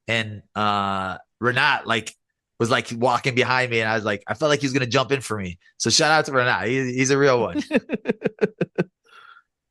[0.08, 2.14] and uh Renat like
[2.58, 4.86] was like walking behind me and I was like I felt like he was gonna
[4.86, 5.58] jump in for me.
[5.78, 6.66] So shout out to Renat.
[6.66, 7.62] He, he's a real one.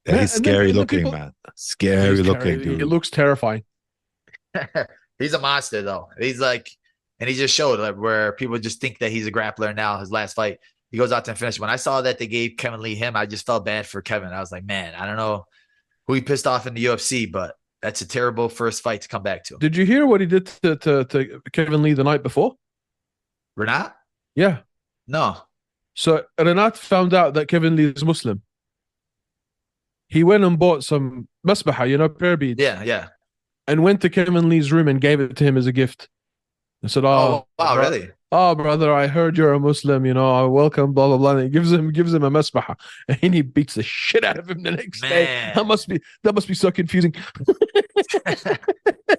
[0.06, 1.34] Yeah, he's scary then looking, people- man.
[1.56, 2.82] Scary looking, terri- dude.
[2.82, 3.64] It looks terrifying.
[5.20, 6.10] he's a monster though.
[6.20, 6.70] He's like,
[7.20, 10.00] and he just showed like where people just think that he's a grappler now.
[10.00, 10.58] His last fight,
[10.92, 11.60] he goes out to finish.
[11.60, 14.30] When I saw that they gave Kevin Lee him, I just felt bad for Kevin.
[14.34, 15.46] I was like, man, I don't know
[16.08, 19.24] who he pissed off in the UFC, but that's a terrible first fight to come
[19.24, 19.58] back to.
[19.58, 22.56] Did you hear what he did to, to, to Kevin Lee the night before?
[23.58, 23.94] Renat?
[24.36, 24.60] Yeah.
[25.08, 25.38] No.
[25.96, 28.42] So Renat found out that Kevin Lee is Muslim.
[30.08, 33.08] He went and bought some masbaha, you know, prayer beads, Yeah, yeah.
[33.68, 36.10] and went to Kevin Lee's room and gave it to him as a gift.
[36.82, 38.12] And said, Oh, "Oh, wow, bro- really?
[38.32, 40.06] Oh, brother, I heard you're a Muslim.
[40.06, 42.76] You know, I welcome, blah blah blah." And he gives him gives him a masbaha,
[43.22, 45.52] and he beats the shit out of him the next day.
[45.56, 47.14] That must be that must be so confusing.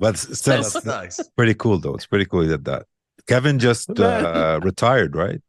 [0.01, 1.29] But still, that that's sucks.
[1.37, 1.95] pretty cool, though.
[1.95, 2.87] It's pretty cool he did that.
[3.27, 5.41] Kevin just uh, retired, right?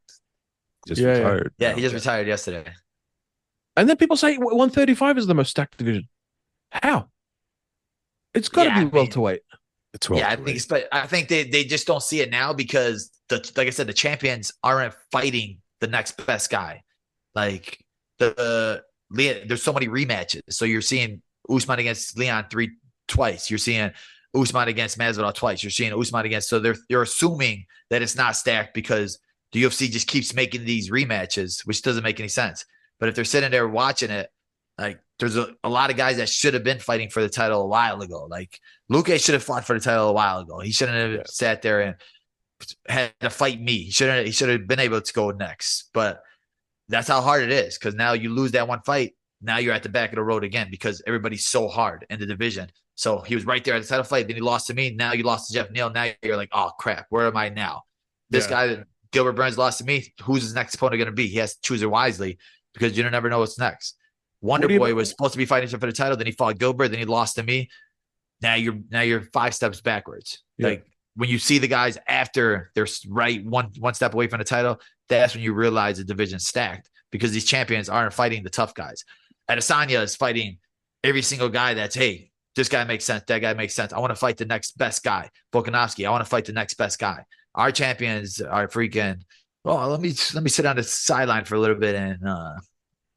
[0.88, 1.18] Just Yeah, yeah.
[1.20, 1.54] retired.
[1.58, 2.00] Yeah, he just Okay.
[2.00, 2.74] retired yesterday.
[3.76, 6.08] And then people say 135 is the most stacked division.
[6.72, 7.10] How?
[8.34, 9.42] It's got to Yeah, I be mean- welterweight.
[9.94, 13.10] It's yeah, I think, but I think they they just don't see it now because
[13.30, 16.84] the like I said, the champions aren't fighting the next best guy.
[17.34, 17.80] Like
[18.20, 20.42] the Leon, there's so many rematches.
[20.50, 22.72] So you're seeing Usman against Leon three
[23.08, 23.50] twice.
[23.50, 23.92] You're seeing
[24.36, 25.64] Usman against Masvidal twice.
[25.64, 26.50] You're seeing Usman against.
[26.50, 29.20] So they're you're assuming that it's not stacked because
[29.52, 32.66] the UFC just keeps making these rematches, which doesn't make any sense.
[33.00, 34.30] But if they're sitting there watching it,
[34.78, 37.62] like there's a, a lot of guys that should have been fighting for the title
[37.62, 38.26] a while ago.
[38.30, 38.60] Like
[38.92, 40.60] Luque should have fought for the title a while ago.
[40.60, 41.24] He shouldn't have Yeah.
[41.26, 41.96] sat there and
[42.88, 43.84] had to fight me.
[43.84, 45.90] He should have he should have been able to go next.
[45.94, 46.22] But
[46.90, 49.14] that's how hard it is because now you lose that one fight.
[49.42, 52.26] Now you're at the back of the road again because everybody's so hard in the
[52.26, 52.70] division.
[52.96, 54.28] So he was right there at the title fight.
[54.28, 54.92] Then he lost to me.
[54.92, 55.90] Now you lost to Geoff Neal.
[55.90, 57.84] Now you're like, oh crap, where am I now?
[58.30, 58.68] This Yeah.
[58.78, 60.14] guy, Gilbert Burns, lost to me.
[60.24, 61.28] Who's his next opponent going to be?
[61.28, 62.38] He has to choose it wisely
[62.74, 63.98] because you don't ever know what's next.
[64.42, 66.16] Wonder What do you- Boy was supposed to be fighting for the title.
[66.18, 66.90] Then he fought Gilbert.
[66.90, 67.70] Then he lost to me.
[68.42, 70.44] Now you're now you're five steps backwards.
[70.58, 70.68] Yeah.
[70.68, 70.86] Like
[71.16, 74.80] when you see the guys after they're right one one step away from the title,
[75.10, 79.04] that's when you realize the division's stacked because these champions aren't fighting the tough guys.
[79.50, 80.58] Adesanya is fighting
[81.04, 83.94] every single guy that's hey, this guy makes sense, that guy makes sense.
[83.94, 85.30] I want to fight the next best guy.
[85.54, 87.26] Volkanovski, I want to fight the next best guy.
[87.54, 89.22] Our champions are freaking.
[89.64, 92.54] Oh, let me let me sit on the sideline for a little bit and uh,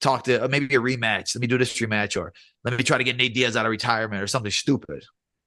[0.01, 1.35] talk to uh, maybe a rematch.
[1.35, 2.33] Let me do this rematch, or
[2.65, 5.05] let me try to get Nate Diaz out of retirement, or something stupid.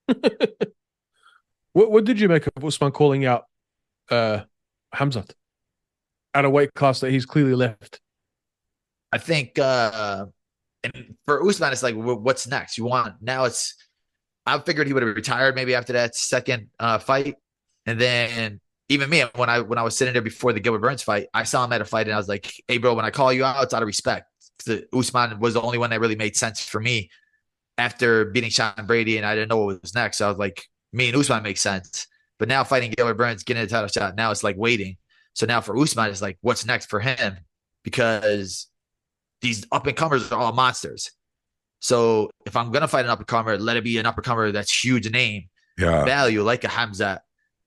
[1.73, 3.45] What what did you make of Usman calling out
[4.09, 4.41] uh
[4.93, 5.31] Hamzat
[6.33, 8.01] at a weight class that he's clearly left?
[9.11, 10.25] I think uh
[10.83, 12.77] and for Usman, it's like what's next?
[12.77, 13.75] You want now it's
[14.45, 17.35] I figured he would have retired maybe after that second uh fight.
[17.85, 18.59] And then
[18.89, 21.43] even me, when I when I was sitting there before the Gilbert Burns fight, I
[21.43, 23.45] saw him at a fight and I was like, Hey bro, when I call you
[23.45, 24.25] out, it's out of respect.
[24.65, 27.09] The Usman was the only one that really made sense for me
[27.77, 30.17] after beating Sean Brady and I didn't know what was next.
[30.17, 30.63] So I was like,
[30.93, 32.07] me and Usman makes sense.
[32.37, 34.97] But now fighting Gilbert Burns, getting a title shot, now it's like waiting.
[35.33, 37.37] So now for Usman, it's like, what's next for him?
[37.83, 38.67] Because
[39.41, 41.11] these up and comers are all monsters.
[41.79, 44.25] So if I'm gonna fight an up and comer, let it be an up and
[44.25, 46.05] comer that's huge name Yeah.
[46.05, 47.21] value like a Hamza.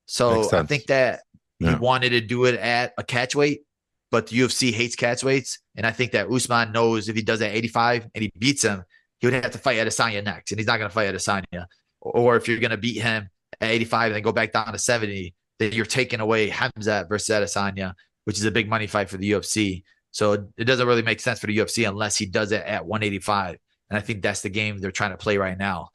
[0.07, 1.23] So I think that
[1.59, 1.71] Yeah.
[1.71, 3.63] he wanted to do it at a catch weight,
[4.11, 7.41] but the UFC hates catch weights, and I think that Usman knows if he does
[7.43, 8.85] at 85 and he beats him,
[9.19, 11.67] he would have to fight Adesanya next, and he's not gonna fight Adesanya.
[12.01, 15.35] Or if you're gonna beat him at 85 and then go back down to 70,
[15.59, 17.95] then you're taking away Hamza versus Adesanya,
[18.25, 19.85] which is a big money fight for the UFC.
[20.15, 23.59] So it doesn't really make sense for the UFC unless he does it at 185.
[23.91, 25.89] And I think that's the game they're trying to play right now,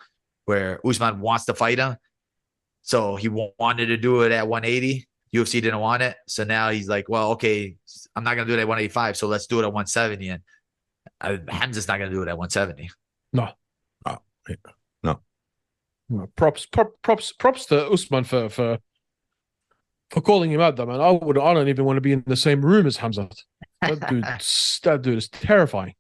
[0.44, 1.96] where Usman wants to fight him.
[2.82, 6.90] So he wanted to do it at 180, UFC didn't want it, so now he's
[6.90, 7.78] like, well, okay,
[8.14, 10.28] I'm not gonna do it at 185, so let's do it at 170.
[10.28, 10.44] And
[11.22, 12.90] uh, Hamza's not gonna do it at 170.
[13.32, 13.50] No,
[16.36, 18.80] Props, prop, props, props to Usman for for
[20.10, 20.76] for calling him out.
[20.76, 22.98] Though, man, I would, I don't even want to be in the same room as
[22.98, 23.30] Hamza.
[23.82, 24.24] That dude,
[24.84, 25.96] that dude is terrifying.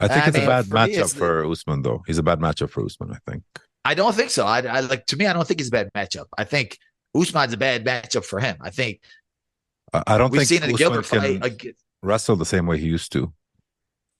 [0.00, 2.02] I think I it's a bad for me, matchup it's the- for Usman, though.
[2.06, 3.42] He's a bad matchup for Usman, I think.
[3.84, 4.44] I don't think so.
[4.46, 6.26] I, I like to me, I don't think it's a bad matchup.
[6.36, 6.78] I think
[7.16, 8.56] Usman's a bad matchup for him.
[8.60, 9.00] I think
[9.92, 11.44] I, I don't we've think seen in the Usman Gilbert can fight.
[11.44, 13.32] ag- wrestle the same way he used to.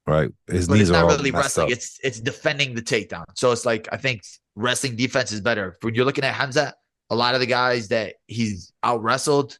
[0.07, 1.67] Right, his but knees it's are not all really wrestling.
[1.67, 1.73] up.
[1.73, 3.25] It's it's defending the takedown.
[3.35, 4.23] So it's like I think
[4.57, 5.77] wrestling defense is better.
[5.83, 6.75] When you're looking at Hamza,
[7.11, 9.59] a lot of the guys that he's out wrestled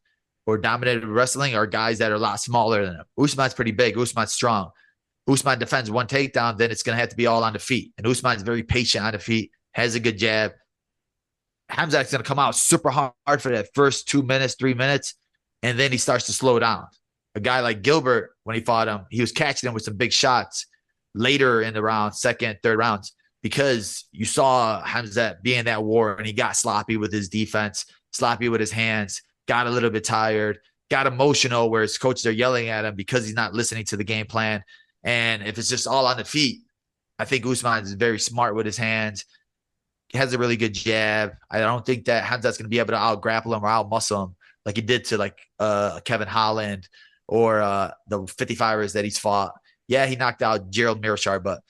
[0.49, 3.05] or dominated wrestling are guys that are a lot smaller than him.
[3.23, 3.99] Usman's pretty big.
[3.99, 4.71] Usman's strong.
[5.29, 7.93] Usman defends one takedown, then it's gonna have to be all on the feet.
[7.99, 10.53] And Usman's very patient on the feet, has a good jab.
[11.69, 15.17] Hamza's gonna come out super hard for that first two minutes, three minutes,
[15.63, 16.87] and then he starts to slow down.
[17.35, 20.15] A guy like Gilbert, when he fought him, he was catching him with some big
[20.15, 20.65] shots
[21.15, 26.15] later in the round, second, third rounds, because you saw Hamza be in that war
[26.15, 27.85] and he got sloppy with his defense,
[28.15, 32.33] sloppy with his hands, got a little bit tired, got emotional where his coaches are
[32.33, 34.63] yelling at him because he's not listening to the game plan.
[35.03, 36.61] And if it's just all on the feet,
[37.19, 39.25] I think Usman is very smart with his hands.
[40.09, 41.33] He has a really good jab.
[41.51, 43.91] I don't think that Hamza's going to be able to out grapple him or out
[43.91, 46.89] muscle him like he did to like uh Kevin Holland
[47.27, 49.53] or uh the 55ers that he's fought.
[49.89, 51.61] Yeah, he knocked out Gerald Meerschaert, but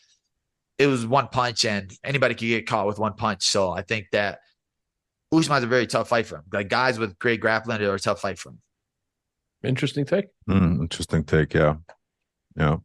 [0.79, 3.45] it was one punch and anybody could get caught with one punch.
[3.45, 4.41] So I think that
[5.33, 6.45] Usman's a very tough fight for him.
[6.53, 8.61] Like guys with great grappling are a tough fight for him.
[9.63, 10.27] Interesting take.
[10.49, 11.55] Mm, interesting take.
[11.55, 11.77] Yeah,
[12.57, 12.77] yeah.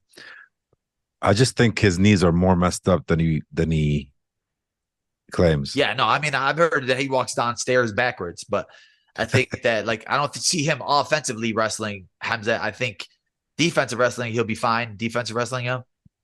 [1.22, 4.12] I just think his knees are more messed up than he than he
[5.32, 5.76] claims.
[5.76, 8.68] Yeah, no, I mean I've heard that he walks downstairs backwards, but
[9.16, 12.60] I think that like I don't see him offensively wrestling Hamza.
[12.62, 13.08] I think
[13.58, 14.98] defensive wrestling he'll be fine.
[14.98, 15.84] Defensive wrestling him,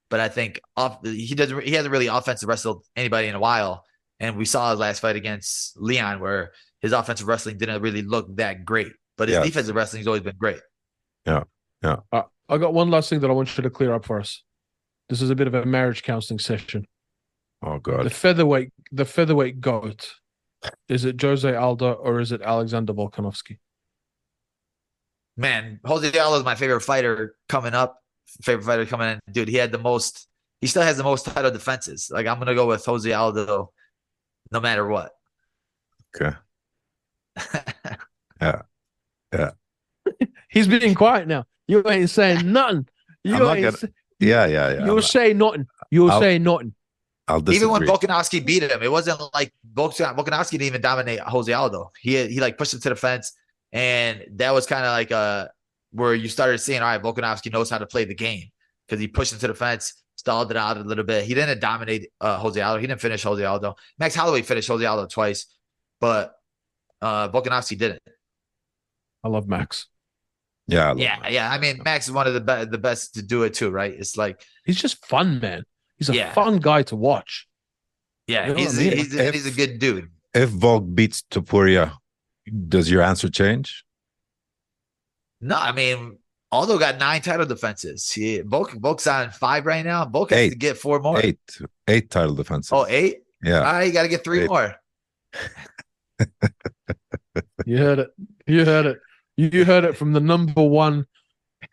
[0.10, 3.86] but I think off he doesn't he hasn't really offensive wrestled anybody in a while.
[4.20, 6.52] And we saw his last fight against Leon where
[6.82, 9.46] his offensive wrestling didn't really look that great, but his Yes.
[9.46, 10.60] defensive has always been great.
[11.26, 11.44] Yeah.
[11.84, 11.98] Yeah.
[12.12, 14.44] Uh, I got one last thing that I want you to clear up for us.
[15.08, 16.86] This is a bit of a marriage counseling session.
[17.62, 18.06] Oh god.
[18.06, 20.16] The featherweight, the featherweight goat.
[20.90, 23.60] Is it Jose Aldo or is it Alexander Volkanovski?
[25.38, 27.98] Man, Jose Aldo is my favorite fighter coming up.
[28.42, 29.48] Favorite fighter coming in, dude.
[29.48, 30.28] He had the most.
[30.62, 32.10] He still has the most title defenses.
[32.12, 33.72] Like I'm gonna go with Jose Aldo,
[34.52, 35.12] no matter what.
[36.16, 36.36] Okay.
[38.42, 38.62] Yeah.
[39.34, 39.52] Yeah.
[40.50, 41.46] He's being quiet now.
[41.68, 42.88] You ain't saying nothing.
[43.24, 43.66] You I'm not ain't.
[43.66, 43.88] gonna- say-
[44.20, 44.86] Yeah, yeah, yeah.
[44.86, 45.68] you'll I'm- say nothing.
[45.92, 46.74] You'll I'll- say nothing.
[47.28, 47.58] I'll disagree.
[47.58, 51.92] Even when Volkanovski beat him, it wasn't like Volkan- Volkanovski didn't even dominate Jose Aldo.
[52.02, 53.34] He he like pushed him to the fence,
[53.74, 55.48] and that was kind of like uh
[55.92, 58.46] where you started seeing, all right, Volkanovski knows how to play the game
[58.88, 61.24] because he pushed him to the fence, stalled it out a little bit.
[61.24, 62.80] He didn't dominate uh, Jose Aldo.
[62.82, 63.76] He didn't finish Jose Aldo.
[63.98, 65.46] Max Holloway finished Jose Aldo twice,
[66.02, 66.34] but
[67.02, 68.02] uh Volkanovski didn't.
[69.24, 69.88] I love Max.
[70.68, 71.32] yeah, I love Yeah, that.
[71.32, 71.50] yeah.
[71.52, 73.94] I mean, Max is one of the be- the best to do it too, right?
[73.94, 75.64] It's like, He's just fun, man.
[75.98, 76.34] He's a Yeah.
[76.34, 77.48] fun guy to watch.
[78.28, 78.98] yeah, You know he's I mean?
[78.98, 80.10] he's, a, If- he's a good dude.
[80.34, 81.94] If Volk beats Topuria,
[82.68, 83.84] does your answer change?
[85.42, 86.19] No, I mean,
[86.52, 88.12] Aldo got nine title defenses.
[88.12, 90.06] He, Volk, Volk's on five right now.
[90.06, 91.20] Volk has to get four more.
[91.22, 91.40] Eight,
[91.88, 92.72] eight title defenses.
[92.74, 93.20] Oh, eight?
[93.44, 93.62] yeah.
[93.62, 94.50] Ah, All right, you got to get three Eight.
[94.50, 94.76] more.
[97.66, 98.10] You heard it.
[98.48, 99.00] You heard it.
[99.38, 101.06] You heard it from the number one,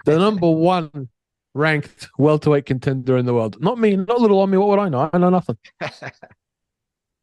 [0.04, 1.08] the number one
[1.54, 3.56] ranked welterweight contender in the world.
[3.60, 4.58] Not me, not little on me.
[4.58, 5.10] What would I know?
[5.12, 5.56] I know nothing.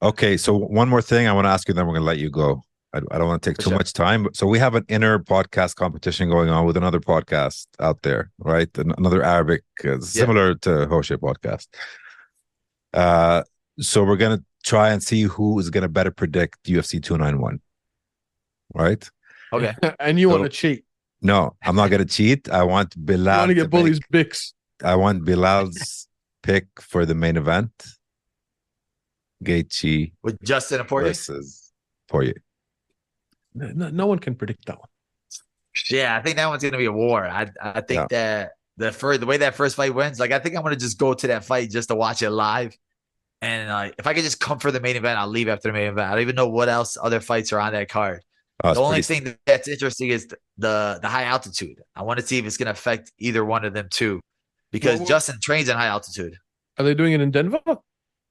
[0.01, 2.17] Okay, so one more thing I want to ask you, then we're going to let
[2.17, 2.61] you go.
[2.93, 3.77] I, I don't want to take For too sure.
[3.79, 4.27] much time.
[4.33, 8.69] So we have an inner podcast competition going on with another podcast out there, right?
[8.77, 11.67] Another Arabic, uh, similar to Hosheh podcast.
[12.93, 13.43] Uh,
[13.79, 17.59] so we're going to try and see who is going to better predict UFC 291,
[18.75, 19.09] right?
[19.51, 19.73] Okay.
[19.99, 20.85] and you So- want to cheat.
[21.25, 22.49] No, I'm not going to cheat.
[22.49, 23.37] I want You Belal.
[23.37, 24.51] want to to get bullies make- bix.
[24.83, 26.07] I want Belal's
[26.43, 27.71] pick for the main event.
[29.43, 31.07] Gaethje With Justin and Poirier.
[31.09, 31.71] versus
[32.09, 32.42] Poirier.
[33.55, 34.89] No, no one can predict that one.
[35.89, 37.25] Yeah, I think that one's going to be a war.
[37.25, 40.55] I I think that the first, the way that first fight wins, like I think
[40.55, 42.75] I'm going to just go to that fight just to watch it live.
[43.41, 45.73] And uh, if I could just come for the main event, I'll leave after the
[45.73, 46.07] main event.
[46.07, 48.21] I don't even know what else other fights are on that card.
[48.63, 50.27] Oh, the only pretty- thing that's interesting is
[50.57, 51.81] the, the high altitude.
[51.95, 54.21] I want to see if it's going to affect either one of them too,
[54.71, 56.37] because Well, Justin trains in high altitude.
[56.77, 57.59] Are they doing it in Denver?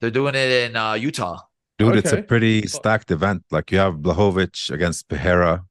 [0.00, 1.40] They're doing it in uh, Utah.
[1.86, 3.44] Dude, it's a pretty stacked event.
[3.50, 5.64] Like you have Blachowicz against Pereira.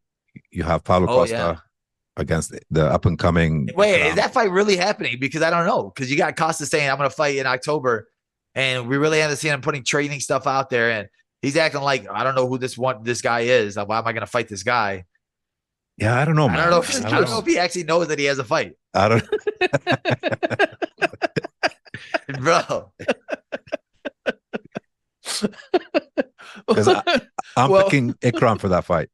[0.52, 1.56] you have Paulo Oh, Costa yeah.
[2.18, 3.70] against the up and coming.
[3.76, 5.18] Wait, is that fight really happening?
[5.20, 5.92] Because I don't know.
[5.94, 8.08] Because you got Costa saying I'm going to fight in October,
[8.56, 11.08] and we really haven't seen him putting training stuff out there, and
[11.42, 13.78] he's acting like I don't know who this one this guy is.
[13.78, 15.06] Why am I going to fight this guy?
[15.98, 16.48] Yeah, I don't know.
[16.48, 16.80] I don't know.
[16.80, 18.44] If, I I don't I don't know if he actually knows that he has a
[18.44, 19.24] fight, I don't.
[22.42, 22.92] bro.
[26.74, 27.22] Because I-
[27.58, 29.10] I'm Well- picking Ikram for that fight.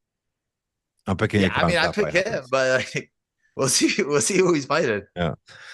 [1.05, 1.63] I'm picking Yeah, Ikram.
[1.63, 2.33] I mean, for I pick fight.
[2.33, 3.11] him, but like,
[3.55, 4.03] we'll see.
[4.03, 5.03] We'll see who he's fighting.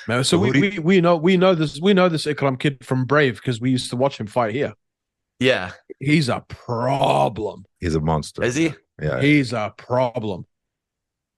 [0.07, 2.59] Man, so Who we, you- we we know we know this we know this Ikram
[2.59, 4.73] kid from Brave because we used to watch him fight here.
[5.39, 7.65] Yeah, He's a problem.
[7.79, 8.43] He's a monster.
[8.43, 8.73] is he?
[9.01, 9.19] Yeah.
[9.21, 10.45] He's a problem.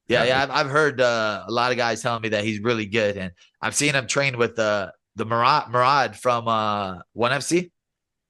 [0.07, 0.27] Yeah, Yeah.
[0.29, 0.43] yeah.
[0.43, 3.31] I've, I've heard uh, a lot of guys telling me that he's really good, and
[3.61, 7.71] I've seen him train with uh, the Murad Murad from uh, One FC,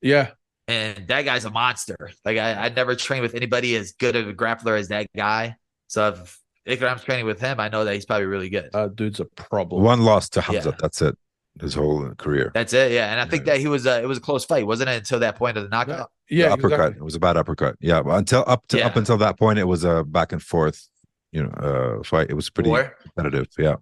[0.01, 0.31] Yeah,
[0.67, 2.11] and that guy's a monster.
[2.23, 5.55] Like I, I never trained with anybody as good of a grappler as that guy.
[5.87, 6.39] So if
[6.79, 8.69] Ikram's training with him, I know that he's probably really good.
[8.73, 9.83] that dude's a problem.
[9.83, 10.69] One loss to Hamza.
[10.69, 10.75] Yeah.
[10.79, 11.15] That's it.
[11.61, 12.51] His whole career.
[12.53, 12.91] That's it.
[12.91, 14.97] Yeah, and I think that he was uh, it was a close fight, wasn't it?
[14.97, 16.11] Until that point of the knockout.
[16.29, 16.71] yeah, the uppercut.
[16.79, 16.97] exactly.
[16.99, 17.77] It was a bad uppercut.
[17.79, 20.85] Yeah, but until up to up until that point, it was a back and forth,
[21.31, 22.29] you know, uh, fight.
[22.29, 23.47] It was pretty Or competitive.
[23.57, 23.75] Yeah,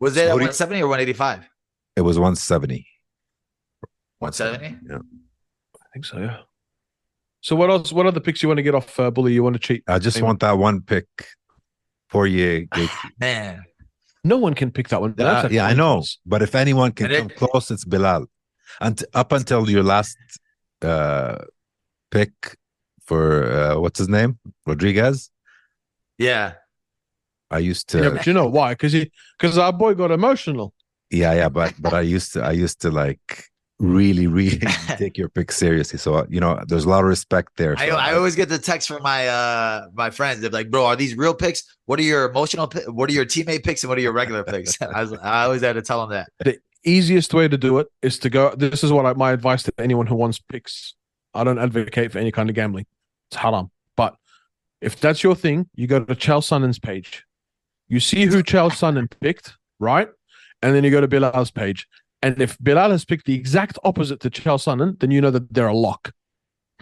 [0.00, 1.48] was it So at who do you- 170 or 185?
[1.94, 2.84] it was 170.
[4.18, 4.76] 170.
[4.90, 5.00] Yeah, I
[5.98, 6.18] think so.
[6.18, 6.38] Yeah.
[7.40, 7.92] So what else?
[7.92, 9.32] What other picks you want to get off, uh, Bully?
[9.32, 9.82] You want to cheat?
[9.86, 11.06] I just want that one pick.
[12.10, 12.66] Poirier.
[12.66, 13.10] Gaethje.
[13.20, 13.64] Man,
[14.24, 15.14] No one can pick that one.
[15.18, 16.02] Uh, yeah, I know.
[16.24, 18.26] But if anyone can come close, it's Belal.
[18.80, 20.16] And up until your last
[20.82, 21.38] uh,
[22.10, 22.32] pick
[23.04, 25.30] for uh, what's his name, Rodriguez.
[26.18, 26.54] yeah.
[27.50, 28.02] I used to.
[28.02, 28.72] Yeah, but you know why?
[28.72, 30.74] Because he, because our boy got emotional.
[31.10, 33.46] Yeah, yeah, but but I used to I used to like
[33.78, 34.58] really really
[34.96, 35.98] take your pick seriously.
[35.98, 37.74] So you know, there's a lot of respect there.
[37.78, 40.40] I, So I always get the text from my uh my friends.
[40.40, 41.64] They're like, "Bro, are these real picks?
[41.86, 42.68] What are your emotional?
[42.68, 45.44] pi- What are your teammate picks and what are your regular picks?" I, was, I
[45.44, 46.30] always had to tell them that.
[46.44, 48.54] The easiest way to do it is to go.
[48.54, 50.94] This is what I, my advice to anyone who wants picks.
[51.34, 52.86] I don't advocate for any kind of gambling.
[53.30, 53.70] It's haram.
[53.96, 54.16] But
[54.80, 57.24] if that's your thing, you go to Chael Sonnen's page.
[57.88, 60.08] You see who Chael Sonnen picked, right?
[60.62, 61.86] And then you go to Belal's page.
[62.22, 65.52] And if Belal has picked the exact opposite to Chael Sonnen, then you know that
[65.52, 66.12] they're a lock.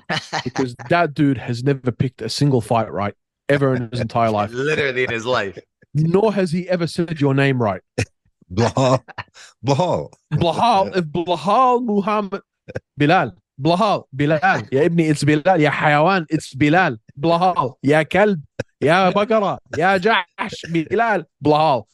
[0.45, 3.15] because that dude has never picked a single fight right
[3.49, 4.51] ever in his entire life.
[4.53, 5.59] Literally in his life.
[5.95, 7.81] Nor has he ever said your name right.
[8.53, 9.03] Blahal.
[9.65, 10.13] Blahal.
[10.33, 10.97] Blahal.
[10.97, 12.43] If Blahal Muhammad
[12.99, 13.33] Belal.
[13.61, 14.05] Blahal.
[14.15, 14.69] Belal.
[14.71, 15.61] Ya Ibni, it's Belal.
[15.61, 16.99] Ya Hayawan, it's Belal.
[17.19, 17.75] Blahal.
[17.83, 18.43] Ya Kalb.
[18.81, 19.59] Ya Bakara.
[19.77, 20.63] Ya Jash.
[20.71, 21.25] Belal.
[21.43, 21.85] Blahal.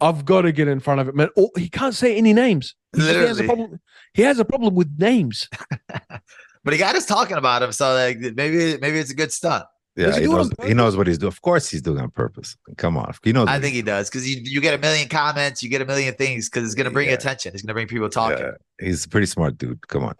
[0.00, 1.28] I've got to get in front of it, man.
[1.36, 2.74] Oh, he can't say any names.
[2.94, 3.80] He, he has a problem.
[4.14, 5.48] He has a problem with names.
[6.64, 9.62] But he got us talking about him, so like maybe maybe it's a good stunt.
[9.94, 10.50] Yeah, he he knows.
[10.64, 11.28] He knows what he's doing.
[11.28, 12.56] Of course, he's doing it on purpose.
[12.76, 13.46] Come on, he knows.
[13.46, 16.12] I think he does because you you get a million comments, you get a million
[16.14, 17.14] things because it's gonna bring Yeah.
[17.14, 17.52] attention.
[17.54, 18.38] It's gonna bring people talking.
[18.46, 18.50] yeah,
[18.84, 19.86] he's a pretty smart dude.
[19.86, 20.14] Come on.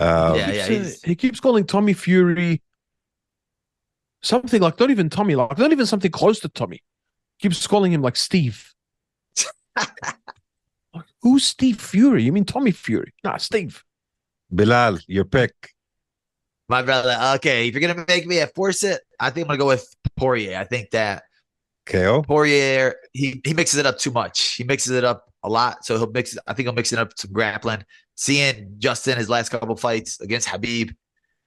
[0.00, 2.62] Um, Yeah, yeah, keeps, uh, he keeps calling Tommy Fury
[4.22, 6.82] something like not even Tommy, like not even something close to Tommy.
[7.40, 8.72] Keeps calling him like Steve.
[9.76, 12.22] Like, Who's Steve Fury?
[12.22, 13.12] You mean Tommy Fury?
[13.24, 13.82] Nah, Steve.
[14.52, 15.52] Belal, your pick.
[16.68, 17.16] My brother.
[17.36, 19.86] Okay, if you're gonna make me a force it, I think I'm gonna go with
[20.16, 20.58] Poirier.
[20.58, 21.24] I think that
[21.86, 22.22] KO.
[22.22, 24.54] Poirier he he mixes it up too much.
[24.54, 26.36] He mixes it up a lot, so he'll mix.
[26.46, 27.84] I think he'll mix it up some grappling.
[28.14, 30.94] Seeing Justin in his last couple fights against Khabib,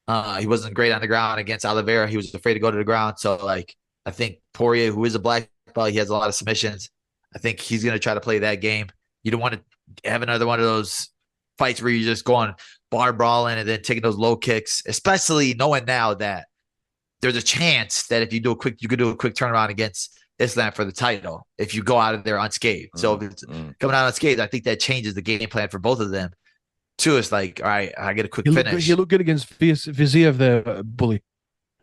[0.07, 2.07] uh, he wasn't great on the ground against Oliveira.
[2.07, 3.17] He was afraid to go to the ground.
[3.17, 3.75] So like
[4.05, 6.89] I think Poirier, who is a black belt, he has a lot of submissions.
[7.37, 8.87] I think he's gonna try to play that game.
[9.21, 11.09] You don't want to have another one of those
[11.59, 12.51] fights where you're just going
[12.89, 16.47] bar brawling and then taking those low kicks, especially knowing now that
[17.21, 19.69] there's a chance that if you do a quick, you could do a quick turnaround
[19.69, 22.89] against Islam for the title if you go out of there unscathed.
[22.95, 23.77] So if it's Mm.
[23.79, 26.31] coming out unscathed, I think that changes the game plan for both of them.
[26.97, 28.85] Two, it's like, all right, I get a quick looked, finish.
[28.87, 31.21] he looked good against Viz- Fiziev, the bully.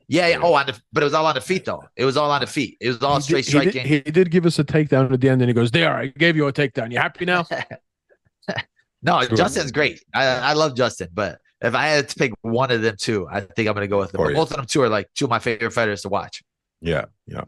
[0.09, 0.39] Yeah, yeah.
[0.43, 1.83] Oh, on the, but it was all on the feet though.
[1.97, 2.77] It was all on the feet.
[2.81, 4.03] It was all he, straight did, he, did, striking.
[4.05, 6.37] he did give us a takedown at the end, and he goes, "There, I gave
[6.37, 6.91] you a takedown.
[6.93, 7.47] You happy now?"
[9.03, 9.37] no, Sure.
[9.37, 10.03] Justin's great.
[10.15, 13.41] I, I love Justin, but if I had to pick one of them two, I
[13.41, 14.19] think I'm gonna go with them.
[14.19, 14.37] Poirier.
[14.37, 16.43] Both of them two are like two of my favorite fighters to watch.
[16.81, 17.45] Yeah, yeah.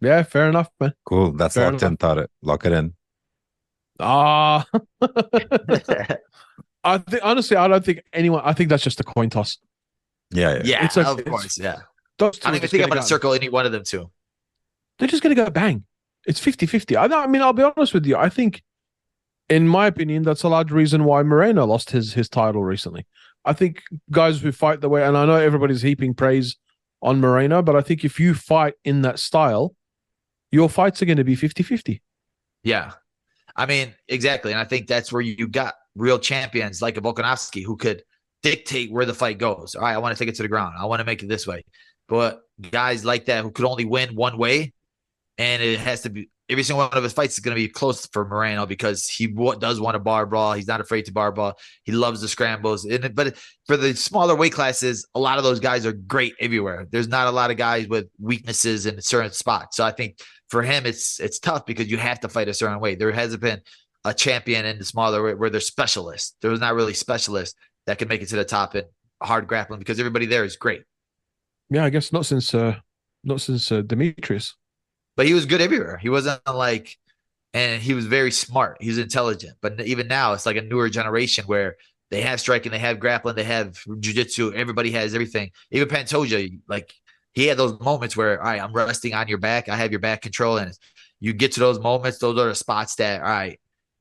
[0.00, 0.94] yeah, fair enough, man.
[1.04, 1.32] Cool.
[1.32, 1.96] That's Fair locked in.
[1.96, 2.30] Thought it.
[2.42, 2.94] Lock it in.
[4.00, 4.64] Ah,
[6.84, 8.42] I think honestly, I don't think anyone.
[8.44, 9.58] I think that's just a coin toss.
[10.30, 10.60] Yeah, yeah.
[10.64, 11.58] yeah, It's like- of it's- course.
[11.58, 11.80] Yeah.
[12.18, 14.10] Those I don't even think I'm gonna gonna circle any one of them two.
[14.98, 15.84] They're just going to go bang.
[16.26, 16.96] It's 50-50.
[16.96, 18.16] I, I mean, I'll be honest with you.
[18.16, 18.62] I think,
[19.48, 23.06] in my opinion, that's a large reason why Moreno lost his his title recently.
[23.44, 26.56] I think guys who fight the way, and I know everybody's heaping praise
[27.00, 29.74] on Moreno, but I think if you fight in that style,
[30.50, 32.02] your fights are going to be 50 50.
[32.64, 32.92] Yeah.
[33.56, 34.52] I mean, exactly.
[34.52, 38.02] And I think that's where you got real champions like a Volkanovski who could
[38.42, 39.74] dictate where the fight goes.
[39.74, 40.74] All right, I want to take it to the ground.
[40.78, 41.64] I want to make it this way.
[42.08, 42.40] But
[42.70, 44.72] guys like that who could only win one way,
[45.36, 47.68] and it has to be every single one of his fights is going to be
[47.68, 49.26] close for Moreno because he
[49.58, 50.54] does want a bar brawl.
[50.54, 51.58] He's not afraid to bar brawl.
[51.84, 52.84] He loves the scrambles.
[52.84, 53.36] And, but
[53.66, 56.86] for the smaller weight classes, a lot of those guys are great everywhere.
[56.90, 59.76] There's not a lot of guys with weaknesses in certain spots.
[59.76, 62.80] So I think for him, it's it's tough because you have to fight a certain
[62.80, 62.94] way.
[62.94, 63.60] There hasn't been
[64.04, 66.34] a champion in the smaller weight where they're specialists.
[66.40, 67.54] There's not really specialists
[67.86, 68.84] that can make it to the top in
[69.22, 70.82] hard grappling because everybody there is great.
[71.70, 72.76] Yeah, I guess not since uh
[73.24, 74.54] not since uh, Demetrious.
[75.16, 75.98] but he was good everywhere.
[75.98, 76.96] He wasn't like,
[77.52, 78.78] and he was very smart.
[78.80, 79.54] He was intelligent.
[79.60, 81.76] But even now, it's like a newer generation where
[82.10, 84.54] they have striking, they have grappling, they have jujitsu.
[84.54, 85.50] Everybody has everything.
[85.70, 86.94] Even Pantoja, like
[87.32, 89.68] he had those moments where, all right, I'm resting on your back.
[89.68, 90.72] I have your back control, and
[91.20, 92.18] you get to those moments.
[92.18, 93.60] Those are the spots that, all right,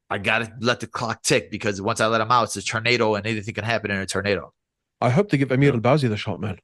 [0.09, 3.15] I gotta let the clock tick because once I let him out, it's a tornado,
[3.15, 4.53] and anything can happen in a tornado.
[5.01, 6.59] I hope they give Amir Albazi the shot, man.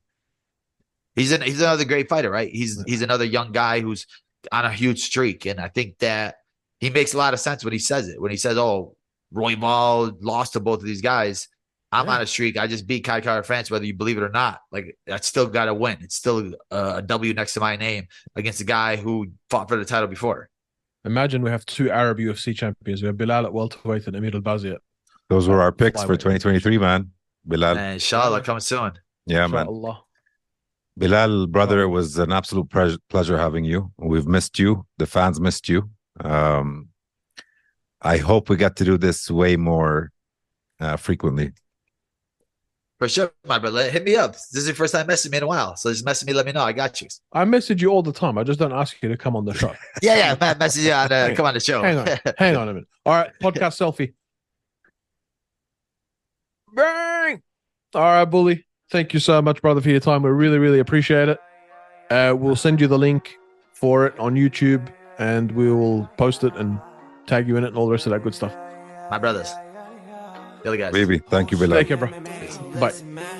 [1.15, 2.49] He's an, he's another great fighter, right?
[2.51, 4.07] He's he's another young guy who's
[4.51, 6.35] on a huge streak, and I think that
[6.79, 8.19] he makes a lot of sense when he says it.
[8.21, 8.95] When he says, "Oh,
[9.33, 11.47] Royval lost to both of these guys,"
[11.91, 12.15] I'm Yeah.
[12.15, 12.57] on a streak.
[12.57, 14.61] I just beat Kai Kara-France, whether you believe it or not.
[14.71, 15.97] Like I still got to win.
[16.01, 19.77] It's still uh, a W next to my name against a guy who fought for
[19.77, 20.49] the title before.
[21.05, 23.01] Imagine we have two Arab UFC champions.
[23.01, 24.75] We have Belal at welterweight and Amir Albazi
[25.29, 27.11] Those were our picks for 2023, man.
[27.47, 27.75] Belal.
[27.75, 28.93] And inshallah, coming soon.
[29.27, 29.67] Yeah, man.
[31.01, 31.09] Allah.
[31.09, 33.91] Belal, brother, it was an absolute pre- pleasure having you.
[33.97, 34.85] We've missed you.
[34.97, 35.89] The fans missed you.
[36.19, 36.89] Um,
[38.01, 40.11] I hope we get to do this way more
[40.79, 41.53] uh, frequently.
[42.99, 43.89] For sure, my brother.
[43.89, 44.33] Hit me up.
[44.33, 45.75] This is your first time messaging me in a while.
[45.75, 46.63] So just message me, let me know.
[46.63, 47.07] I got you.
[47.33, 48.37] I message you all the time.
[48.37, 49.73] I just don't ask you to come on the show.
[50.01, 50.35] Yeah, yeah.
[50.39, 51.81] man, Message you on uh, come on the show.
[51.81, 52.07] Hang on.
[52.37, 52.87] Hang on a minute.
[53.05, 54.13] All right, podcast selfie.
[56.73, 57.41] Bang!
[57.93, 58.65] All right, Bully.
[58.93, 60.21] Thank you so much, brother, for your time.
[60.21, 61.39] We really, really appreciate it.
[62.11, 63.39] Uh, we'll send you the link
[63.71, 64.87] for it on YouTube
[65.17, 66.79] and we will post it and
[67.25, 68.53] tag you in it and all the rest of that good stuff.
[69.09, 69.51] my brothers.
[70.61, 70.93] The other guys.
[70.93, 71.73] Baby, thank you, Belal.
[71.73, 72.09] Take care, bro.
[72.79, 73.39] Bye.